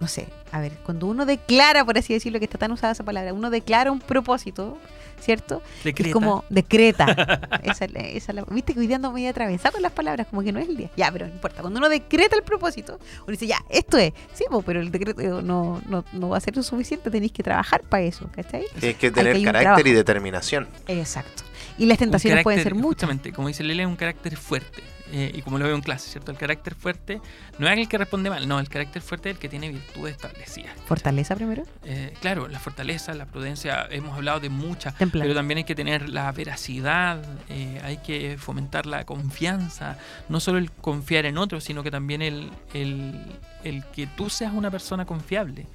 [0.00, 3.04] no sé, a ver, cuando uno declara, por así decirlo, que está tan usada esa
[3.04, 4.78] palabra, uno declara un propósito,
[5.20, 5.62] ¿cierto?
[5.84, 6.08] Decreta.
[6.08, 7.06] Es como decreta.
[7.62, 10.58] esa, esa, Viste que hoy día ando medio atravesado con las palabras, como que no
[10.58, 10.90] es el día.
[10.96, 11.60] Ya, pero no importa.
[11.60, 14.14] Cuando uno decreta el propósito, uno dice, ya, esto es.
[14.32, 17.82] Sí, pero el decreto no, no, no va a ser lo suficiente, tenéis que trabajar
[17.82, 18.64] para eso, ¿cachai?
[18.78, 20.66] Tienes que tener carácter y determinación.
[20.88, 21.42] Exacto.
[21.80, 22.90] Y las tentaciones pueden ser muchas.
[22.90, 24.82] Justamente, como dice Lele, un carácter fuerte.
[25.12, 26.30] Eh, y como lo veo en clase, ¿cierto?
[26.30, 27.20] El carácter fuerte
[27.58, 30.12] no es el que responde mal, no, el carácter fuerte es el que tiene virtudes
[30.12, 30.72] establecidas.
[30.86, 31.64] ¿Fortaleza primero?
[31.84, 36.08] Eh, claro, la fortaleza, la prudencia, hemos hablado de muchas, pero también hay que tener
[36.08, 41.82] la veracidad, eh, hay que fomentar la confianza, no solo el confiar en otros, sino
[41.82, 43.20] que también el, el,
[43.64, 45.66] el que tú seas una persona confiable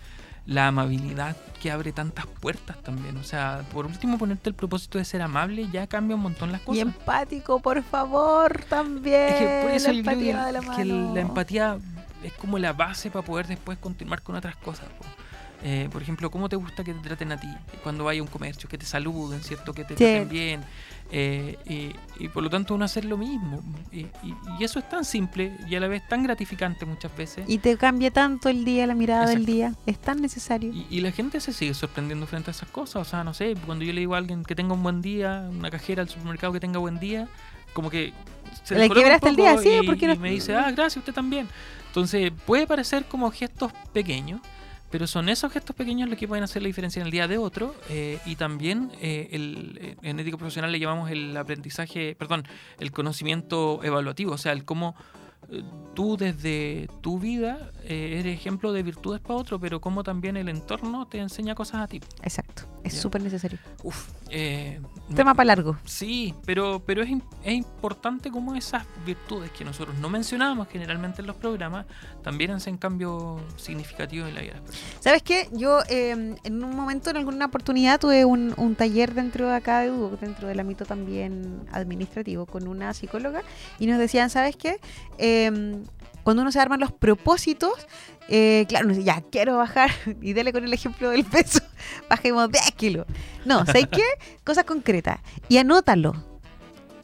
[0.45, 3.17] la amabilidad que abre tantas puertas también.
[3.17, 6.61] O sea, por último, ponerte el propósito de ser amable ya cambia un montón las
[6.61, 6.77] cosas.
[6.77, 9.29] Y empático, por favor, también.
[9.29, 11.77] Es que por eso la empatía, la, empatía
[12.23, 14.87] es como la base para poder después continuar con otras cosas.
[15.63, 17.47] Eh, por ejemplo, ¿cómo te gusta que te traten a ti
[17.83, 18.69] cuando vaya a un comercio?
[18.69, 19.73] Que te saluden, ¿cierto?
[19.73, 20.61] Que te traten bien.
[21.11, 23.61] Eh, y, por lo tanto uno hacer lo mismo.
[23.91, 24.07] Y,
[24.59, 27.45] eso es tan simple y a la vez tan gratificante muchas veces.
[27.47, 29.73] Y te cambia tanto el día, la mirada del día.
[29.85, 30.73] Es tan necesario.
[30.89, 33.07] Y, la gente se sigue sorprendiendo frente a esas cosas.
[33.07, 35.47] O sea, no sé, cuando yo le digo a alguien que tenga un buen día,
[35.49, 37.27] una cajera al supermercado que tenga buen día,
[37.73, 38.13] como que
[38.63, 41.47] se le quebraste el día, sí, porque y me dice, ah, gracias, usted también.
[41.87, 44.41] Entonces, puede parecer como gestos pequeños,
[44.95, 47.37] pero son esos gestos pequeños los que pueden hacer la diferencia en el día de
[47.37, 52.47] otro eh, y también eh, el, eh, en ético profesional le llamamos el aprendizaje, perdón,
[52.79, 54.95] el conocimiento evaluativo, o sea, el cómo
[55.95, 61.07] tú desde tu vida eres ejemplo de virtudes para otro, pero cómo también el entorno
[61.07, 62.01] te enseña cosas a ti.
[62.21, 62.63] Exacto.
[62.83, 63.57] Es súper necesario.
[63.83, 64.79] Uf, eh,
[65.15, 65.77] Tema para largo.
[65.85, 67.09] Sí, pero, pero es,
[67.43, 71.85] es, importante como esas virtudes que nosotros no mencionamos generalmente en los programas
[72.23, 74.95] también hacen cambio significativo en la vida de las personas.
[74.99, 75.47] ¿Sabes qué?
[75.51, 79.81] Yo em, en un momento, en alguna oportunidad, tuve un, un taller dentro de acá
[79.81, 83.43] de Duoc, dentro del ámbito también administrativo, con una psicóloga,
[83.79, 84.79] y nos decían, ¿sabes qué?
[86.25, 87.71] Cuando uno se arman los propósitos,
[88.29, 89.91] eh, claro, ya quiero bajar,
[90.23, 91.59] y dele con el ejemplo del peso,
[92.09, 93.05] bajemos 10 kilos.
[93.45, 94.01] No, ¿sabes qué?
[94.43, 95.19] Cosas concretas.
[95.49, 96.13] Y anótalo.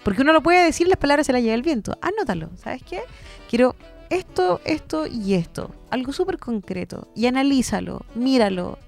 [0.03, 1.95] Porque uno lo puede decir, las palabras se las lleva el viento.
[2.01, 2.49] Anótalo.
[2.57, 3.01] ¿Sabes qué?
[3.47, 3.75] Quiero
[4.09, 5.69] esto, esto y esto.
[5.91, 7.07] Algo súper concreto.
[7.15, 8.79] Y analízalo, míralo.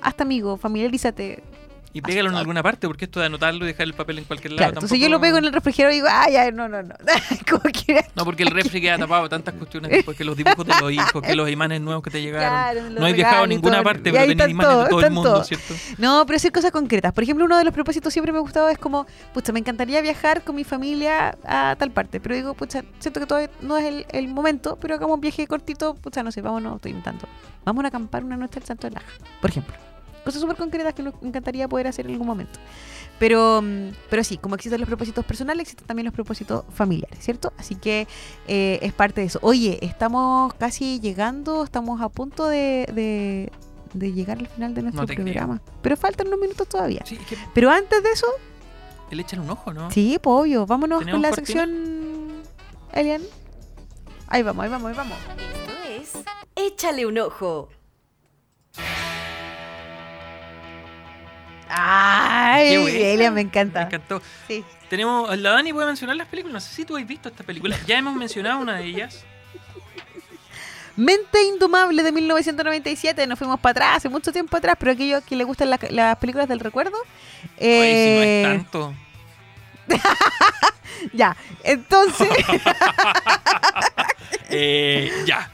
[0.00, 1.42] Hasta amigo, familiarízate
[1.92, 4.52] y pégalo en alguna parte, porque esto de anotarlo y dejar el papel en cualquier
[4.52, 4.72] lado.
[4.74, 6.94] entonces yo lo pego en el refrigerador y digo, ay, ay no, no, no.
[8.14, 11.22] no, porque el refri queda tapado tantas cuestiones después que los dibujos de los hijos,
[11.22, 12.94] que los imanes nuevos que te llegaron.
[12.94, 15.74] no hay viajado a ninguna parte, pero tenés imanes de todo el mundo, ¿cierto?
[15.98, 17.12] No, pero sí cosas concretas.
[17.12, 20.00] Por ejemplo, uno de los propósitos siempre me ha gustado es como, pucha, me encantaría
[20.00, 22.20] viajar con mi familia a tal parte.
[22.20, 25.46] Pero digo, pucha, siento que todavía no es el, el momento, pero hagamos un viaje
[25.46, 27.26] cortito, pucha, no sé, vámonos, estoy inventando.
[27.64, 29.74] Vamos a acampar una noche al Santo de Laja, por ejemplo.
[30.24, 32.58] Cosas súper concretas que nos encantaría poder hacer en algún momento.
[33.18, 37.52] Pero, mm, pero sí, como existen los propósitos personales, existen también los propósitos familiares, ¿cierto?
[37.58, 38.08] Así que
[38.48, 39.38] eh, es parte de eso.
[39.42, 43.50] Oye, estamos casi llegando, estamos a punto de,
[43.92, 45.60] de, llegar al final de nuestro programa.
[45.82, 47.04] Pero faltan unos minutos todavía.
[47.52, 48.26] Pero antes de eso...
[49.10, 49.90] Le echan un ojo, ¿no?
[49.90, 50.66] Sí, pues obvio.
[50.66, 52.42] Vámonos con la sección...
[52.92, 53.22] Elian.
[54.28, 55.18] Ahí vamos, ahí vamos, ahí vamos.
[55.36, 56.24] Esto es...
[56.54, 57.68] Échale un ojo.
[61.70, 63.80] Ay, Elia, me encanta.
[63.80, 64.22] Me encantó.
[64.48, 64.64] Sí.
[64.88, 66.54] Tenemos, la Dani puede mencionar las películas.
[66.54, 67.76] No sé si tú has visto esta película.
[67.86, 69.24] Ya hemos mencionado una de ellas.
[70.96, 73.26] Mente Indomable de 1997.
[73.26, 76.48] Nos fuimos para atrás, hace mucho tiempo atrás, pero aquellos que les gustan las películas
[76.48, 76.96] del recuerdo.
[77.56, 78.42] Eh...
[78.42, 78.94] si no es tanto.
[81.12, 82.28] ya, entonces.
[84.50, 85.50] eh, ya.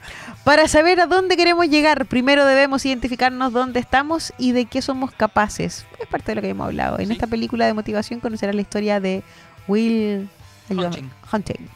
[0.46, 5.10] Para saber a dónde queremos llegar, primero debemos identificarnos dónde estamos y de qué somos
[5.10, 5.84] capaces.
[5.98, 7.00] Es parte de lo que hemos hablado.
[7.00, 9.24] En esta película de motivación conocerás la historia de
[9.66, 10.28] Will
[10.70, 11.66] Hunting.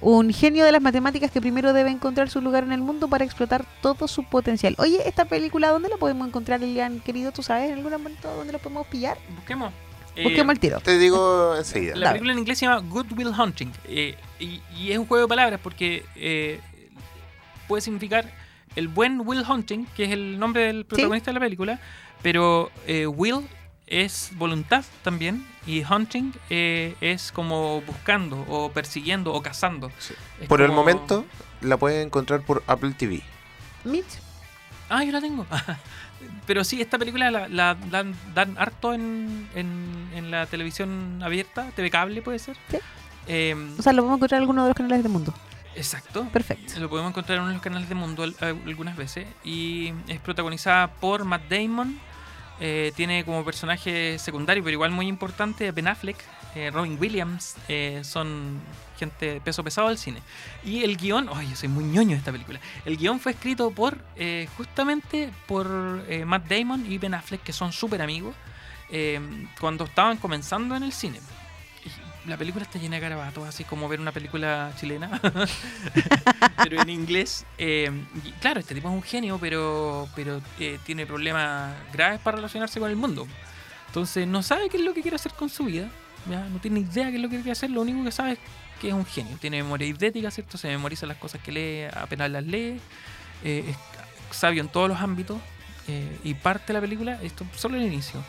[0.00, 3.24] Un genio de las matemáticas que primero debe encontrar su lugar en el mundo para
[3.24, 4.74] explotar todo su potencial.
[4.78, 7.30] Oye, esta película, ¿dónde la podemos encontrar, Elian, querido?
[7.30, 9.18] ¿Tú sabes en algún momento dónde la podemos pillar?
[9.36, 9.72] Busquemos.
[10.20, 10.80] Busquemos el tiro.
[10.80, 11.94] Te digo enseguida.
[11.94, 13.70] La película en inglés se llama Good Will Hunting.
[13.84, 16.60] Eh, y, es un juego de palabras porque eh,
[17.70, 18.24] puede significar
[18.74, 21.78] el buen Will Hunting, que es el nombre del protagonista de la película,
[22.20, 23.46] pero eh, Will
[23.86, 29.92] es voluntad también y hunting eh, es como buscando o persiguiendo o cazando.
[30.48, 31.24] Por el momento
[31.60, 33.22] la pueden encontrar por Apple TV.
[33.84, 34.18] Mitch.
[34.88, 35.46] Ah, yo la tengo.
[36.48, 42.40] Pero sí, esta película la, dan, harto en, en, la televisión abierta, TV cable puede
[42.40, 42.56] ser.
[42.68, 42.78] Sí.
[43.28, 45.32] Eh, o sea, lo podemos encontrar en alguno de los canales del mundo.
[45.80, 46.28] Exacto.
[46.30, 46.78] Perfecto.
[46.78, 49.26] Lo podemos encontrar en uno de los canales de Mundo algunas veces.
[49.44, 51.98] Y es protagonizada por Matt Damon.
[52.60, 56.18] Eh, tiene como personaje secundario, pero igual muy importante, Ben Affleck,
[56.54, 57.56] eh, Robin Williams.
[57.68, 58.60] Eh, son
[58.98, 60.20] gente peso pesado del cine.
[60.62, 62.60] Y el guion, ay, yo soy muy ñoño de esta película.
[62.84, 63.96] El guion fue escrito por,
[64.58, 65.66] justamente por
[66.26, 68.34] Matt Damon y Ben Affleck, que son súper amigos,
[69.58, 71.20] cuando estaban comenzando en el cine
[72.26, 75.20] la película está llena de garabatos, así como ver una película chilena,
[76.62, 77.46] pero en inglés.
[77.58, 77.90] Eh,
[78.40, 82.90] claro, este tipo es un genio, pero, pero eh, tiene problemas graves para relacionarse con
[82.90, 83.26] el mundo.
[83.86, 85.88] Entonces no sabe qué es lo que quiere hacer con su vida,
[86.26, 88.38] no tiene idea qué es lo que quiere hacer, lo único que sabe es
[88.80, 89.36] que es un genio.
[89.40, 90.58] Tiene memoria idética, ¿cierto?
[90.58, 92.80] Se memoriza las cosas que lee, apenas las lee,
[93.42, 95.38] eh, es sabio en todos los ámbitos.
[96.22, 98.22] y parte de la película, esto solo el inicio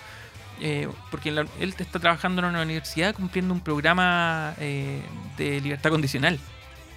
[0.64, 5.02] eh, porque él está trabajando en una universidad cumpliendo un programa eh,
[5.36, 6.40] de libertad condicional.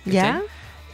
[0.04, 0.42] ¿Ya?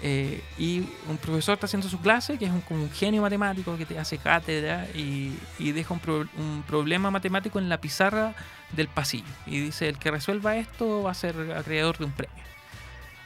[0.03, 3.77] Eh, y un profesor está haciendo su clase, que es un, como un genio matemático
[3.77, 8.37] que te hace cátedra y, deja un, problema matemático en la pizarra
[8.71, 9.27] del pasillo.
[9.47, 12.45] Y dice, el que resuelva esto va a ser acreedor de un premio.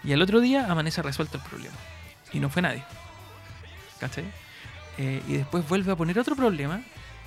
[0.03, 1.77] Y al otro día amanece resuelto el problema.
[2.33, 2.83] Y no fue nadie.
[4.01, 4.25] ¿Cachai?
[4.97, 6.81] y después vuelve a poner otro problema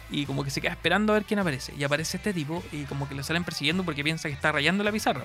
[0.10, 1.74] y como que se queda esperando a ver quién aparece.
[1.78, 4.84] Y aparece este tipo y como que lo salen persiguiendo porque piensa que está rayando
[4.84, 5.24] la pizarra.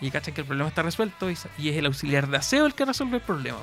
[0.00, 2.84] Y cachan que el problema está resuelto y, es el auxiliar de aseo el que
[2.84, 3.58] resuelve el problema.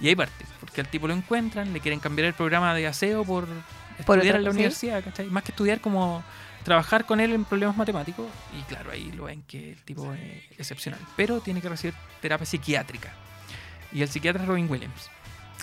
[0.00, 3.24] Y ahí parte, porque al tipo lo encuentran, le quieren cambiar el programa de aseo
[3.24, 3.48] por,
[3.98, 5.26] estudiar en la universidad, ¿cachai?
[5.26, 6.22] Más que estudiar como
[6.62, 8.26] trabajar con él en problemas matemáticos.
[8.56, 11.00] Y claro, ahí lo ven que el tipo es excepcional.
[11.16, 13.12] Pero tiene que recibir terapia psiquiátrica.
[13.92, 15.10] Y el psiquiatra es Robin Williams.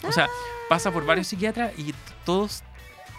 [0.03, 0.27] O sea,
[0.67, 1.93] pasa por varios psiquiatras y
[2.25, 2.63] todos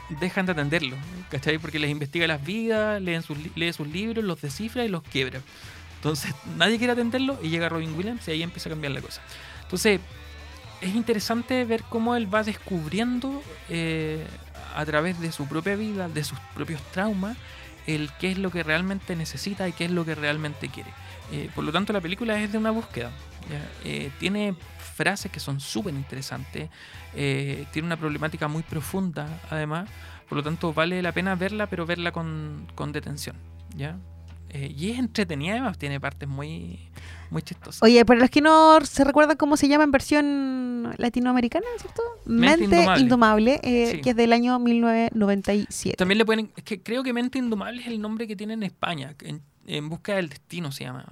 [0.08, 0.96] dejan de atenderlo,
[1.30, 1.58] ¿cachai?
[1.58, 5.40] Porque les investiga las vidas, leen sus, lee sus libros, los descifra y los quiebra.
[5.96, 9.20] Entonces nadie quiere atenderlo y llega Robin Williams y ahí empieza a cambiar la cosa.
[9.62, 10.00] Entonces
[10.80, 14.24] es interesante ver cómo él va descubriendo eh,
[14.74, 17.36] a través de su propia vida, de sus propios traumas,
[17.86, 20.90] el qué es lo que realmente necesita y qué es lo que realmente quiere.
[21.32, 23.10] Eh, por lo tanto, la película es de una búsqueda.
[23.84, 24.54] Eh, tiene
[24.94, 26.70] frases que son súper interesantes,
[27.14, 29.88] tiene una problemática muy profunda, además,
[30.28, 33.36] por lo tanto, vale la pena verla, pero verla con, con detención.
[33.76, 33.98] ¿ya?
[34.50, 36.78] Eh, y es entretenida, además tiene partes muy,
[37.30, 37.82] muy chistosas.
[37.82, 42.02] Oye, para los que no se recuerdan cómo se llama en versión latinoamericana, ¿cierto?
[42.24, 45.96] Mente, Indomable, eh, que es del año 1997.
[45.96, 48.62] También le pueden, es que creo que Mente Indomable es el nombre que tiene en
[48.62, 51.04] España, en, en Búsqueda del Destino se llama.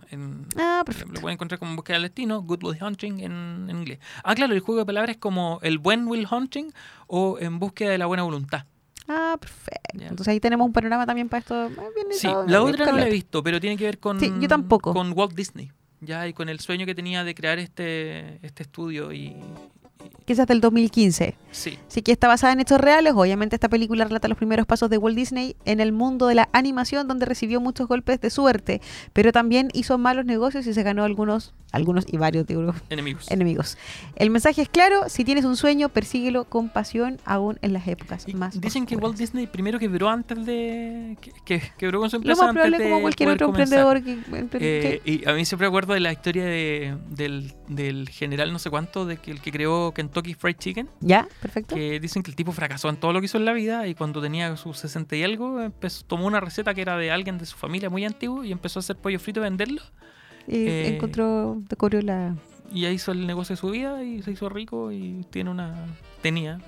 [0.57, 1.13] ah, perfecto.
[1.13, 3.99] Lo pueden encontrar como Búsqueda del Destino, Good Will Hunting en, en, inglés.
[4.23, 6.71] Ah, claro, el juego de palabras es como el buen Will Hunting
[7.07, 8.65] o en Búsqueda de la buena voluntad.
[9.09, 9.99] Ah, perfecto.
[10.01, 11.71] Entonces ahí tenemos un panorama también para esto.
[12.13, 14.93] sí, la otra no la he visto, pero tiene que ver con, yo tampoco.
[14.93, 15.71] con Walt Disney.
[16.01, 19.37] Ya, y con el sueño que tenía de crear este, este estudio y,
[20.27, 21.37] que es hasta el 2015.
[21.51, 21.79] Sí.
[21.87, 23.15] Así que está basada en hechos reales.
[23.15, 26.49] Obviamente esta película relata los primeros pasos de Walt Disney en el mundo de la
[26.53, 28.81] animación, donde recibió muchos golpes de suerte,
[29.13, 33.31] pero también hizo malos negocios y se ganó algunos, algunos y varios digo, enemigos.
[33.31, 33.79] enemigos.
[34.17, 38.27] El mensaje es claro, si tienes un sueño, persíguelo con pasión, aún en las épocas
[38.35, 41.17] más Dicen que Walt Disney primero quebró antes de...
[41.45, 44.19] que, quebró con su empresa Lo más probable como cualquier otro emprendedor que,
[44.55, 48.71] eh, Y a mí siempre acuerdo de la historia de, del, del general no sé
[48.71, 50.89] cuánto, de que el que creó Kentucky Fried Chicken.
[51.01, 51.75] Ya, perfecto.
[51.75, 53.95] Que dicen que el tipo fracasó en todo lo que hizo en la vida y
[53.95, 57.47] cuando tenía sus 60 y algo, empezó, tomó una receta que era de alguien de
[57.47, 59.83] su familia muy antiguo y empezó a hacer pollo frito y venderlo.
[60.47, 62.37] Y eh, encontró, descubrió la...
[62.73, 65.87] Y ahí hizo el negocio de su vida y se hizo rico y tiene una...
[66.23, 66.59] tenía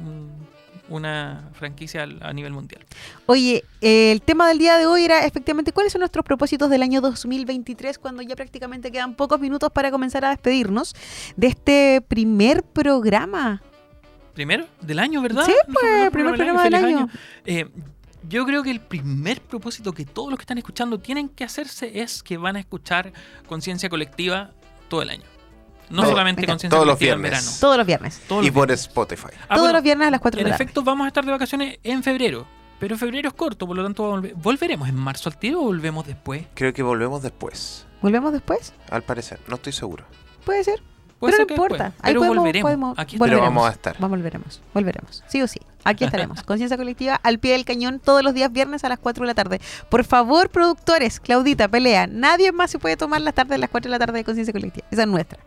[0.89, 2.85] una franquicia a nivel mundial.
[3.27, 7.01] Oye, el tema del día de hoy era efectivamente cuáles son nuestros propósitos del año
[7.01, 10.95] 2023 cuando ya prácticamente quedan pocos minutos para comenzar a despedirnos
[11.37, 13.62] de este primer programa.
[14.35, 14.67] ¿Primero?
[14.83, 15.47] ¿Del año, verdad?
[15.47, 17.09] Sí, pues, primer programa del año.
[17.47, 17.67] Eh,
[18.29, 22.01] yo creo que el primer propósito que todos los que están escuchando tienen que hacerse
[22.01, 23.12] es que van a escuchar
[23.49, 24.51] conciencia colectiva
[24.89, 25.25] todo el año.
[25.89, 27.31] No solamente conciencia todos los viernes.
[27.31, 27.51] verano.
[27.61, 28.21] Todos los viernes.
[28.43, 29.29] y por Spotify.
[29.49, 30.62] Ah, todos los viernes a las 4 de la tarde.
[30.62, 32.47] En efecto, vamos a estar de vacaciones en febrero.
[32.79, 36.45] Pero febrero es corto, por lo tanto, ¿volveremos en marzo al tiro o volvemos después?
[36.55, 37.87] Creo que volvemos después.
[38.03, 38.75] ¿Volvemos después?
[38.91, 40.05] Al parecer, no estoy seguro.
[40.45, 40.83] Puede ser.
[41.19, 41.93] pero no importa.
[42.03, 42.99] Pero volveremos.
[42.99, 43.95] Aquí Pero vamos a estar.
[43.99, 44.61] Vamos, volveremos.
[44.75, 45.25] Volveremos.
[45.27, 45.61] Sí o sí.
[45.87, 46.42] Aquí estaremos.
[46.42, 49.35] Conciencia colectiva al pie del cañón todos los días viernes a las 4 de la
[49.35, 49.61] tarde.
[49.88, 52.07] Por favor, productores, Claudita, pelea.
[52.07, 54.53] Nadie más se puede tomar las tardes a las 4 de la tarde de conciencia
[54.53, 54.87] colectiva.
[54.90, 55.38] Esa es nuestra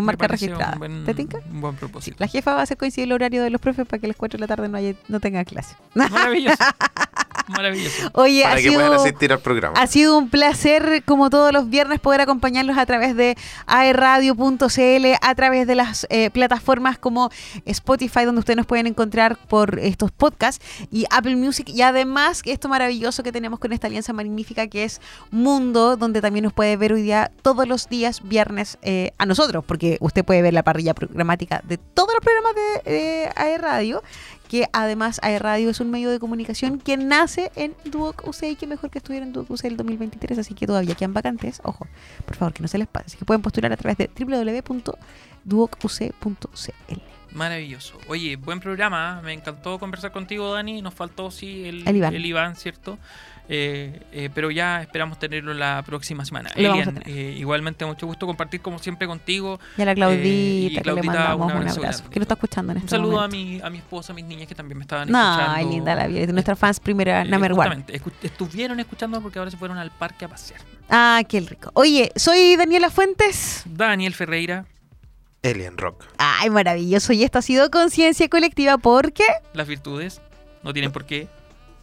[0.00, 0.78] con marca registrada.
[1.04, 1.38] ¿Te tinca?
[1.50, 2.16] Un buen propósito.
[2.18, 4.16] la jefa va a hacer coincidir el horario de los profes para que a las
[4.16, 5.76] 4 de la tarde no, haya, no tenga clase.
[5.94, 6.56] Maravilloso.
[7.50, 8.10] Maravilloso.
[8.14, 9.80] Oye, Para ha que sido, puedan asistir al programa.
[9.80, 13.36] Ha sido un placer, como todos los viernes, poder acompañarlos a través de
[13.66, 17.30] aerradio.cl, a través de las eh, plataformas como
[17.64, 22.68] Spotify, donde ustedes nos pueden encontrar por estos podcasts, y Apple Music, y además esto
[22.68, 26.92] maravilloso que tenemos con esta alianza magnífica que es Mundo, donde también nos puede ver
[26.92, 30.94] hoy día, todos los días viernes, eh, a nosotros, porque usted puede ver la parrilla
[30.94, 34.02] programática de todos los programas de eh, aerradio
[34.48, 38.66] que además Radio es un medio de comunicación que nace en Duoc UC y que
[38.66, 41.86] mejor que estuviera en Duoc UC el 2023, así que todavía quedan vacantes, ojo,
[42.24, 45.00] por favor que no se les pase, así que pueden postular a través de www.duocuc.cl.
[47.32, 47.96] Maravilloso.
[48.08, 49.18] Oye, buen programa.
[49.20, 49.24] ¿eh?
[49.24, 50.82] Me encantó conversar contigo, Dani.
[50.82, 52.98] Nos faltó, sí, el, el Iván, ¿cierto?
[53.52, 56.50] Eh, eh, pero ya esperamos tenerlo la próxima semana.
[56.54, 59.58] Elian, eh, igualmente mucho gusto compartir como siempre contigo.
[59.76, 62.08] Y a la Claudita, que le mandamos un abrazo.
[62.08, 64.24] Que nos está escuchando en este Un saludo a mi, a mi esposa, a mis
[64.24, 65.52] niñas que también me estaban escuchando.
[65.52, 66.26] Ay, linda la vida.
[66.26, 67.84] De nuestras fans primera, number one.
[68.22, 70.60] estuvieron escuchando porque ahora se fueron al parque a pasear.
[70.88, 71.72] Ah, qué rico.
[71.74, 73.64] Oye, soy Daniela Fuentes.
[73.66, 74.64] Daniel Ferreira.
[75.42, 76.04] Elian Rock.
[76.18, 77.12] Ay, maravilloso.
[77.12, 79.24] Y esto ha sido Conciencia Colectiva porque...
[79.54, 80.20] Las virtudes
[80.62, 81.26] no tienen por qué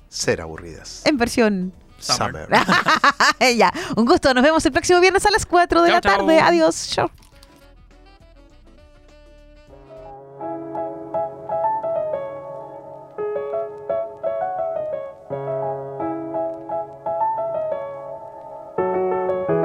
[0.09, 1.01] ser aburridas.
[1.05, 2.47] En versión Summer.
[3.57, 4.33] ya, un gusto.
[4.33, 6.39] Nos vemos el próximo viernes a las 4 de la tarde.
[6.39, 6.89] Adiós.
[6.89, 7.11] Chao.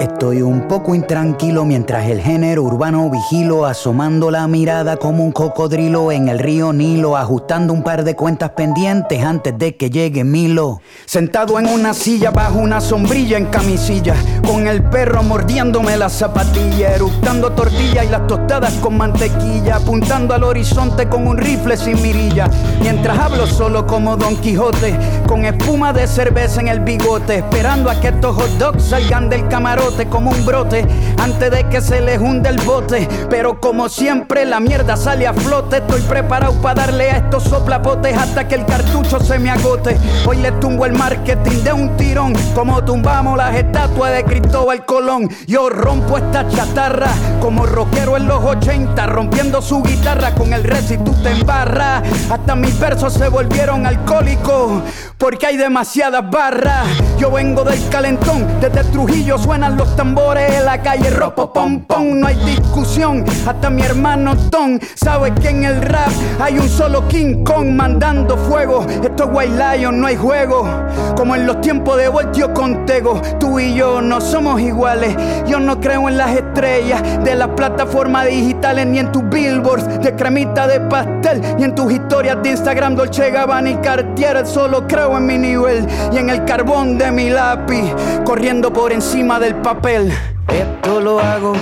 [0.02, 6.10] Estoy un poco intranquilo mientras el género urbano vigilo, asomando la mirada como un cocodrilo
[6.10, 10.80] en el río Nilo, ajustando un par de cuentas pendientes antes de que llegue Milo.
[11.06, 16.94] Sentado en una silla bajo una sombrilla en camisilla, con el perro mordiéndome la zapatilla,
[16.94, 22.48] eructando tortilla y las tostadas con mantequilla, apuntando al horizonte con un rifle sin mirilla,
[22.80, 28.00] mientras hablo solo como Don Quijote, con espuma de cerveza en el bigote, esperando a
[28.00, 30.86] que estos hot dogs salgan del camarote como un brote
[31.18, 33.08] antes de que se les hunde el bote.
[33.30, 35.78] Pero como siempre, la mierda sale a flote.
[35.78, 39.96] Estoy preparado para darle a estos soplapotes hasta que el cartucho se me agote.
[40.26, 45.30] Hoy le tumbo el marketing de un tirón, como tumbamos las estatuas de Cristóbal Colón.
[45.46, 47.08] Yo rompo esta chatarra
[47.40, 52.02] como rockero en los 80, rompiendo su guitarra con el res y tú te embarras.
[52.30, 54.82] Hasta mis versos se volvieron alcohólicos
[55.16, 56.86] porque hay demasiadas barras.
[57.18, 62.18] Yo vengo del calentón, desde Trujillo suenan los tambores en la calle ropo pom pom,
[62.18, 63.24] no hay discusión.
[63.46, 68.36] Hasta mi hermano Don sabe que en el rap hay un solo King Kong mandando
[68.36, 68.84] fuego.
[69.02, 70.68] Esto es White Lion, no hay juego.
[71.16, 75.16] Como en los tiempos de Voltio con Tego, tú y yo no somos iguales.
[75.46, 80.14] Yo no creo en las estrellas de las plataformas digitales ni en tus billboards de
[80.14, 84.46] cremita de pastel, ni en tus historias de Instagram Dolce Gabbana y Cartier.
[84.46, 87.94] Solo creo en mi nivel y en el carbón de mi lápiz,
[88.24, 90.12] corriendo por encima del papel.
[90.48, 91.54] Esto lo hago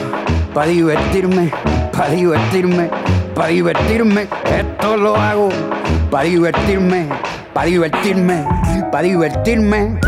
[0.54, 1.50] para divertirme,
[1.92, 2.90] para divertirme,
[3.34, 4.28] para divertirme.
[4.44, 5.48] Esto lo hago
[6.10, 7.08] para divertirme,
[7.54, 8.44] para divertirme,
[8.90, 10.00] para divertirme.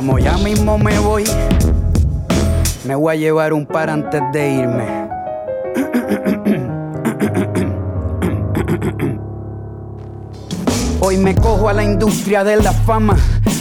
[0.00, 1.24] Como ya mismo me voy,
[2.86, 4.86] me voy a llevar un par antes de irme.
[11.00, 13.14] Hoy me cojo a la industria de la fama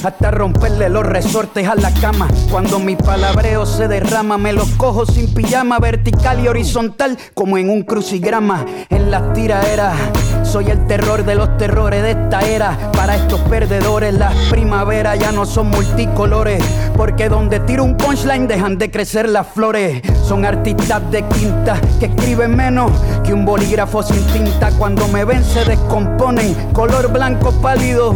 [0.03, 2.27] hasta romperle los resortes a la cama.
[2.51, 7.69] Cuando mi palabreo se derrama, me los cojo sin pijama, vertical y horizontal, como en
[7.69, 8.65] un crucigrama.
[8.89, 9.95] En las tiraderas,
[10.43, 12.91] soy el terror de los terrores de esta era.
[12.93, 16.63] Para estos perdedores, las primaveras ya no son multicolores,
[16.95, 20.01] porque donde tiro un punchline dejan de crecer las flores.
[20.23, 22.91] Son artistas de quinta que escriben menos
[23.23, 24.71] que un bolígrafo sin tinta.
[24.71, 28.15] Cuando me ven, se descomponen, color blanco pálido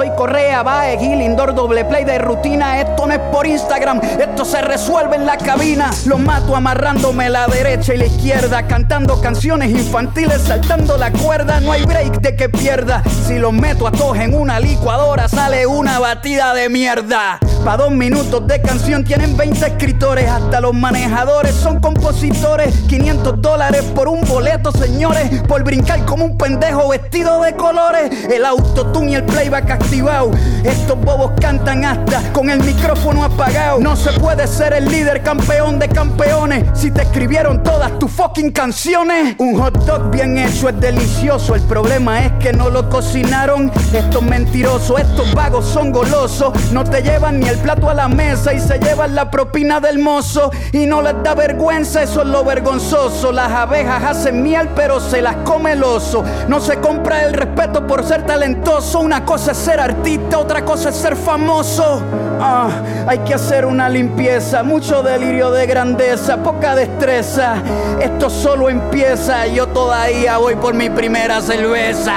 [0.01, 2.81] Soy Correa, Bae, Gil, Indoor, doble play de rutina.
[2.81, 5.91] Esto no es por Instagram, esto se resuelve en la cabina.
[6.07, 11.59] Lo mato amarrándome la derecha y la izquierda, cantando canciones infantiles, saltando la cuerda.
[11.59, 13.03] No hay break de que pierda.
[13.27, 17.37] Si los meto a todos en una licuadora, sale una batida de mierda.
[17.63, 22.73] Pa' dos minutos de canción tienen 20 escritores, hasta los manejadores son compositores.
[22.87, 28.25] 500 dólares por un boleto, señores, por brincar como un pendejo vestido de colores.
[28.31, 33.79] El autotune y el playback Estos bobos cantan hasta con el micrófono apagado.
[33.81, 38.51] No se puede ser el líder campeón de campeones si te escribieron todas tus fucking
[38.51, 39.35] canciones.
[39.37, 41.55] Un hot dog bien hecho es delicioso.
[41.55, 43.69] El problema es que no lo cocinaron.
[43.91, 46.53] Estos mentirosos, estos vagos son golosos.
[46.71, 49.99] No te llevan ni el plato a la mesa y se llevan la propina del
[49.99, 50.51] mozo.
[50.71, 53.33] Y no les da vergüenza, eso es lo vergonzoso.
[53.33, 56.23] Las abejas hacen miel, pero se las come el oso.
[56.47, 59.01] No se compra el respeto por ser talentoso.
[59.01, 62.01] Una cosa es ser artista, otra cosa es ser famoso.
[62.39, 62.69] Ah,
[63.07, 67.55] hay que hacer una limpieza, mucho delirio de grandeza, poca destreza.
[67.99, 72.13] Esto solo empieza, yo todavía voy por mi primera cerveza.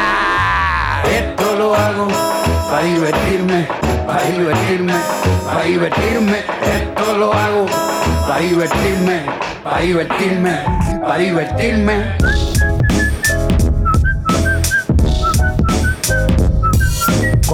[1.10, 2.08] Esto lo hago
[2.70, 3.68] para divertirme
[4.06, 4.94] para divertirme,
[5.46, 7.66] para divertirme, esto lo hago,
[8.26, 9.22] para divertirme,
[9.62, 10.58] para divertirme,
[11.00, 12.53] para divertirme.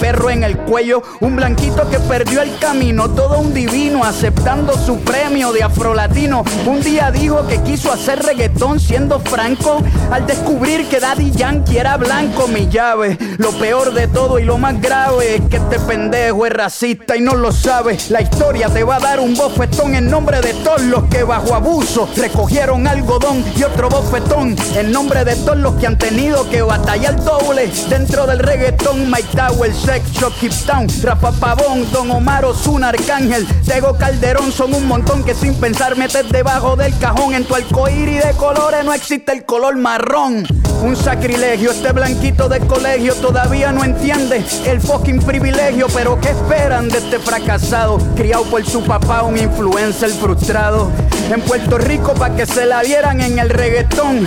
[0.00, 1.02] perro en el cuello.
[1.20, 6.44] Un blanquito que perdió el camino, todo un divino aceptando su premio de afrolatino.
[6.66, 11.96] Un día dijo que quiso hacer reggaetón siendo franco al descubrir que Daddy Yankee era
[11.96, 12.48] blanco.
[12.48, 16.52] Mi llave, lo peor de todo y lo más grave es que este pendejo es
[16.52, 17.98] racista y no lo sabe.
[18.08, 21.54] La historia te va a dar un bofetón en nombre de todos los que bajo
[21.54, 26.62] abuso recogieron algodón y otro bofetón en nombre de todos los que han tenido que
[26.62, 29.10] batallar doble dentro del reggaetón.
[29.10, 34.74] Mike Tower, Sex Shop, Keep Town, Rafa Pavón, Don Omar Ozuna, Arcángel, Tego Calderón son
[34.74, 37.32] un montón que sin pensar metes debajo del cajón.
[37.32, 40.46] En tu y de colores no existe el color marrón.
[40.82, 45.86] Un sacrilegio, este blanquito de colegio todavía no entiende el fucking privilegio.
[45.94, 47.96] Pero ¿qué esperan de este fracasado?
[48.14, 50.90] Criado por su papá, un influencer frustrado.
[51.32, 54.26] En Puerto Rico para que se la vieran en el reggaetón.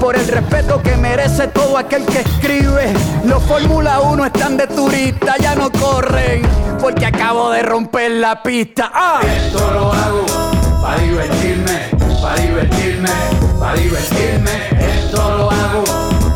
[0.00, 2.92] por el respeto que merece todo aquel que escribe.
[3.24, 6.42] Los Fórmula 1 están de turista, ya no corren,
[6.80, 8.92] porque acabo de romper la pista.
[8.94, 9.20] ¡Ah!
[9.24, 10.26] Esto lo hago
[10.80, 11.72] para divertirme,
[12.22, 13.08] para divertirme,
[13.58, 14.50] para divertirme.
[15.02, 15.84] Esto lo hago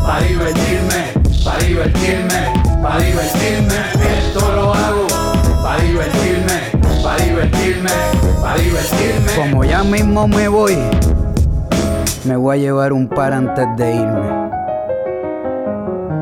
[0.05, 1.13] para divertirme,
[1.45, 3.75] para divertirme, para divertirme.
[4.19, 5.07] Esto lo hago
[5.63, 6.61] para divertirme,
[7.01, 7.91] para divertirme,
[8.41, 9.31] para divertirme.
[9.35, 10.77] Como ya mismo me voy
[12.25, 14.49] me voy a llevar un par antes de irme.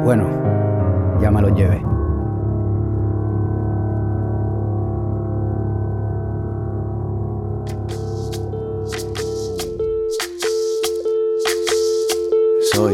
[0.04, 0.30] Bueno,
[1.22, 1.84] ya me lo llevé.
[12.72, 12.93] Soy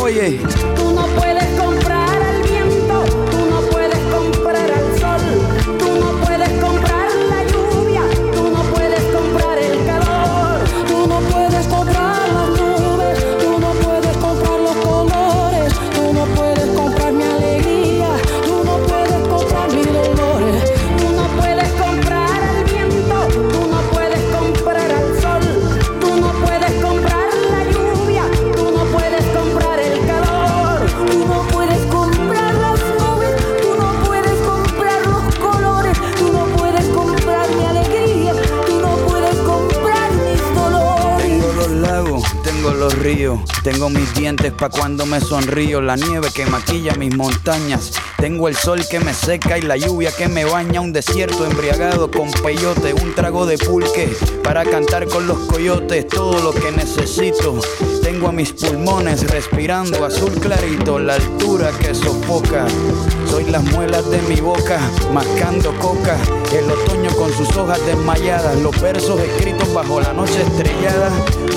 [0.00, 0.38] Oye,
[43.62, 45.80] Tengo mis dientes pa' cuando me sonrío.
[45.80, 47.92] La nieve que maquilla mis montañas.
[48.18, 50.80] Tengo el sol que me seca y la lluvia que me baña.
[50.80, 52.92] Un desierto embriagado con peyote.
[52.92, 54.08] Un trago de pulque
[54.42, 56.08] para cantar con los coyotes.
[56.08, 57.60] Todo lo que necesito.
[58.02, 60.98] Tengo a mis pulmones respirando azul clarito.
[60.98, 62.66] La altura que sofoca.
[63.30, 64.80] Soy las muelas de mi boca,
[65.12, 66.16] mascando coca.
[66.52, 68.58] El otoño con sus hojas desmayadas.
[68.60, 71.12] Los versos escritos bajo la noche estrellada.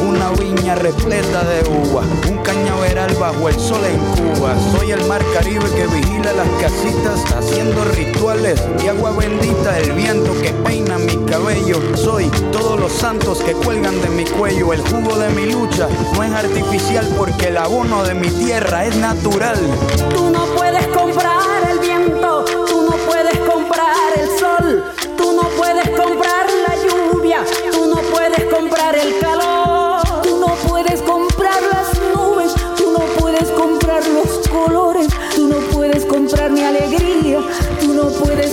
[0.08, 2.04] Una viña repleta de uva.
[2.30, 4.56] Un cañaveral bajo el sol en Cuba.
[4.78, 7.24] Soy el mar Caribe que vigila las casitas.
[7.34, 9.80] Haciendo rituales y agua bendita.
[9.80, 11.80] El viento que peina mi cabello.
[11.96, 14.74] Soy todos los santos que cuelgan de mi cuello.
[14.74, 18.96] El jugo de mi lucha no es artificial porque el abono de mi tierra es
[18.98, 19.58] natural.
[20.14, 24.84] Tú no puedes comprar el viento, tú no puedes comprar el sol,
[25.18, 29.31] tú no puedes comprar la lluvia, tú no puedes comprar el calor,
[37.80, 38.51] tú no puedes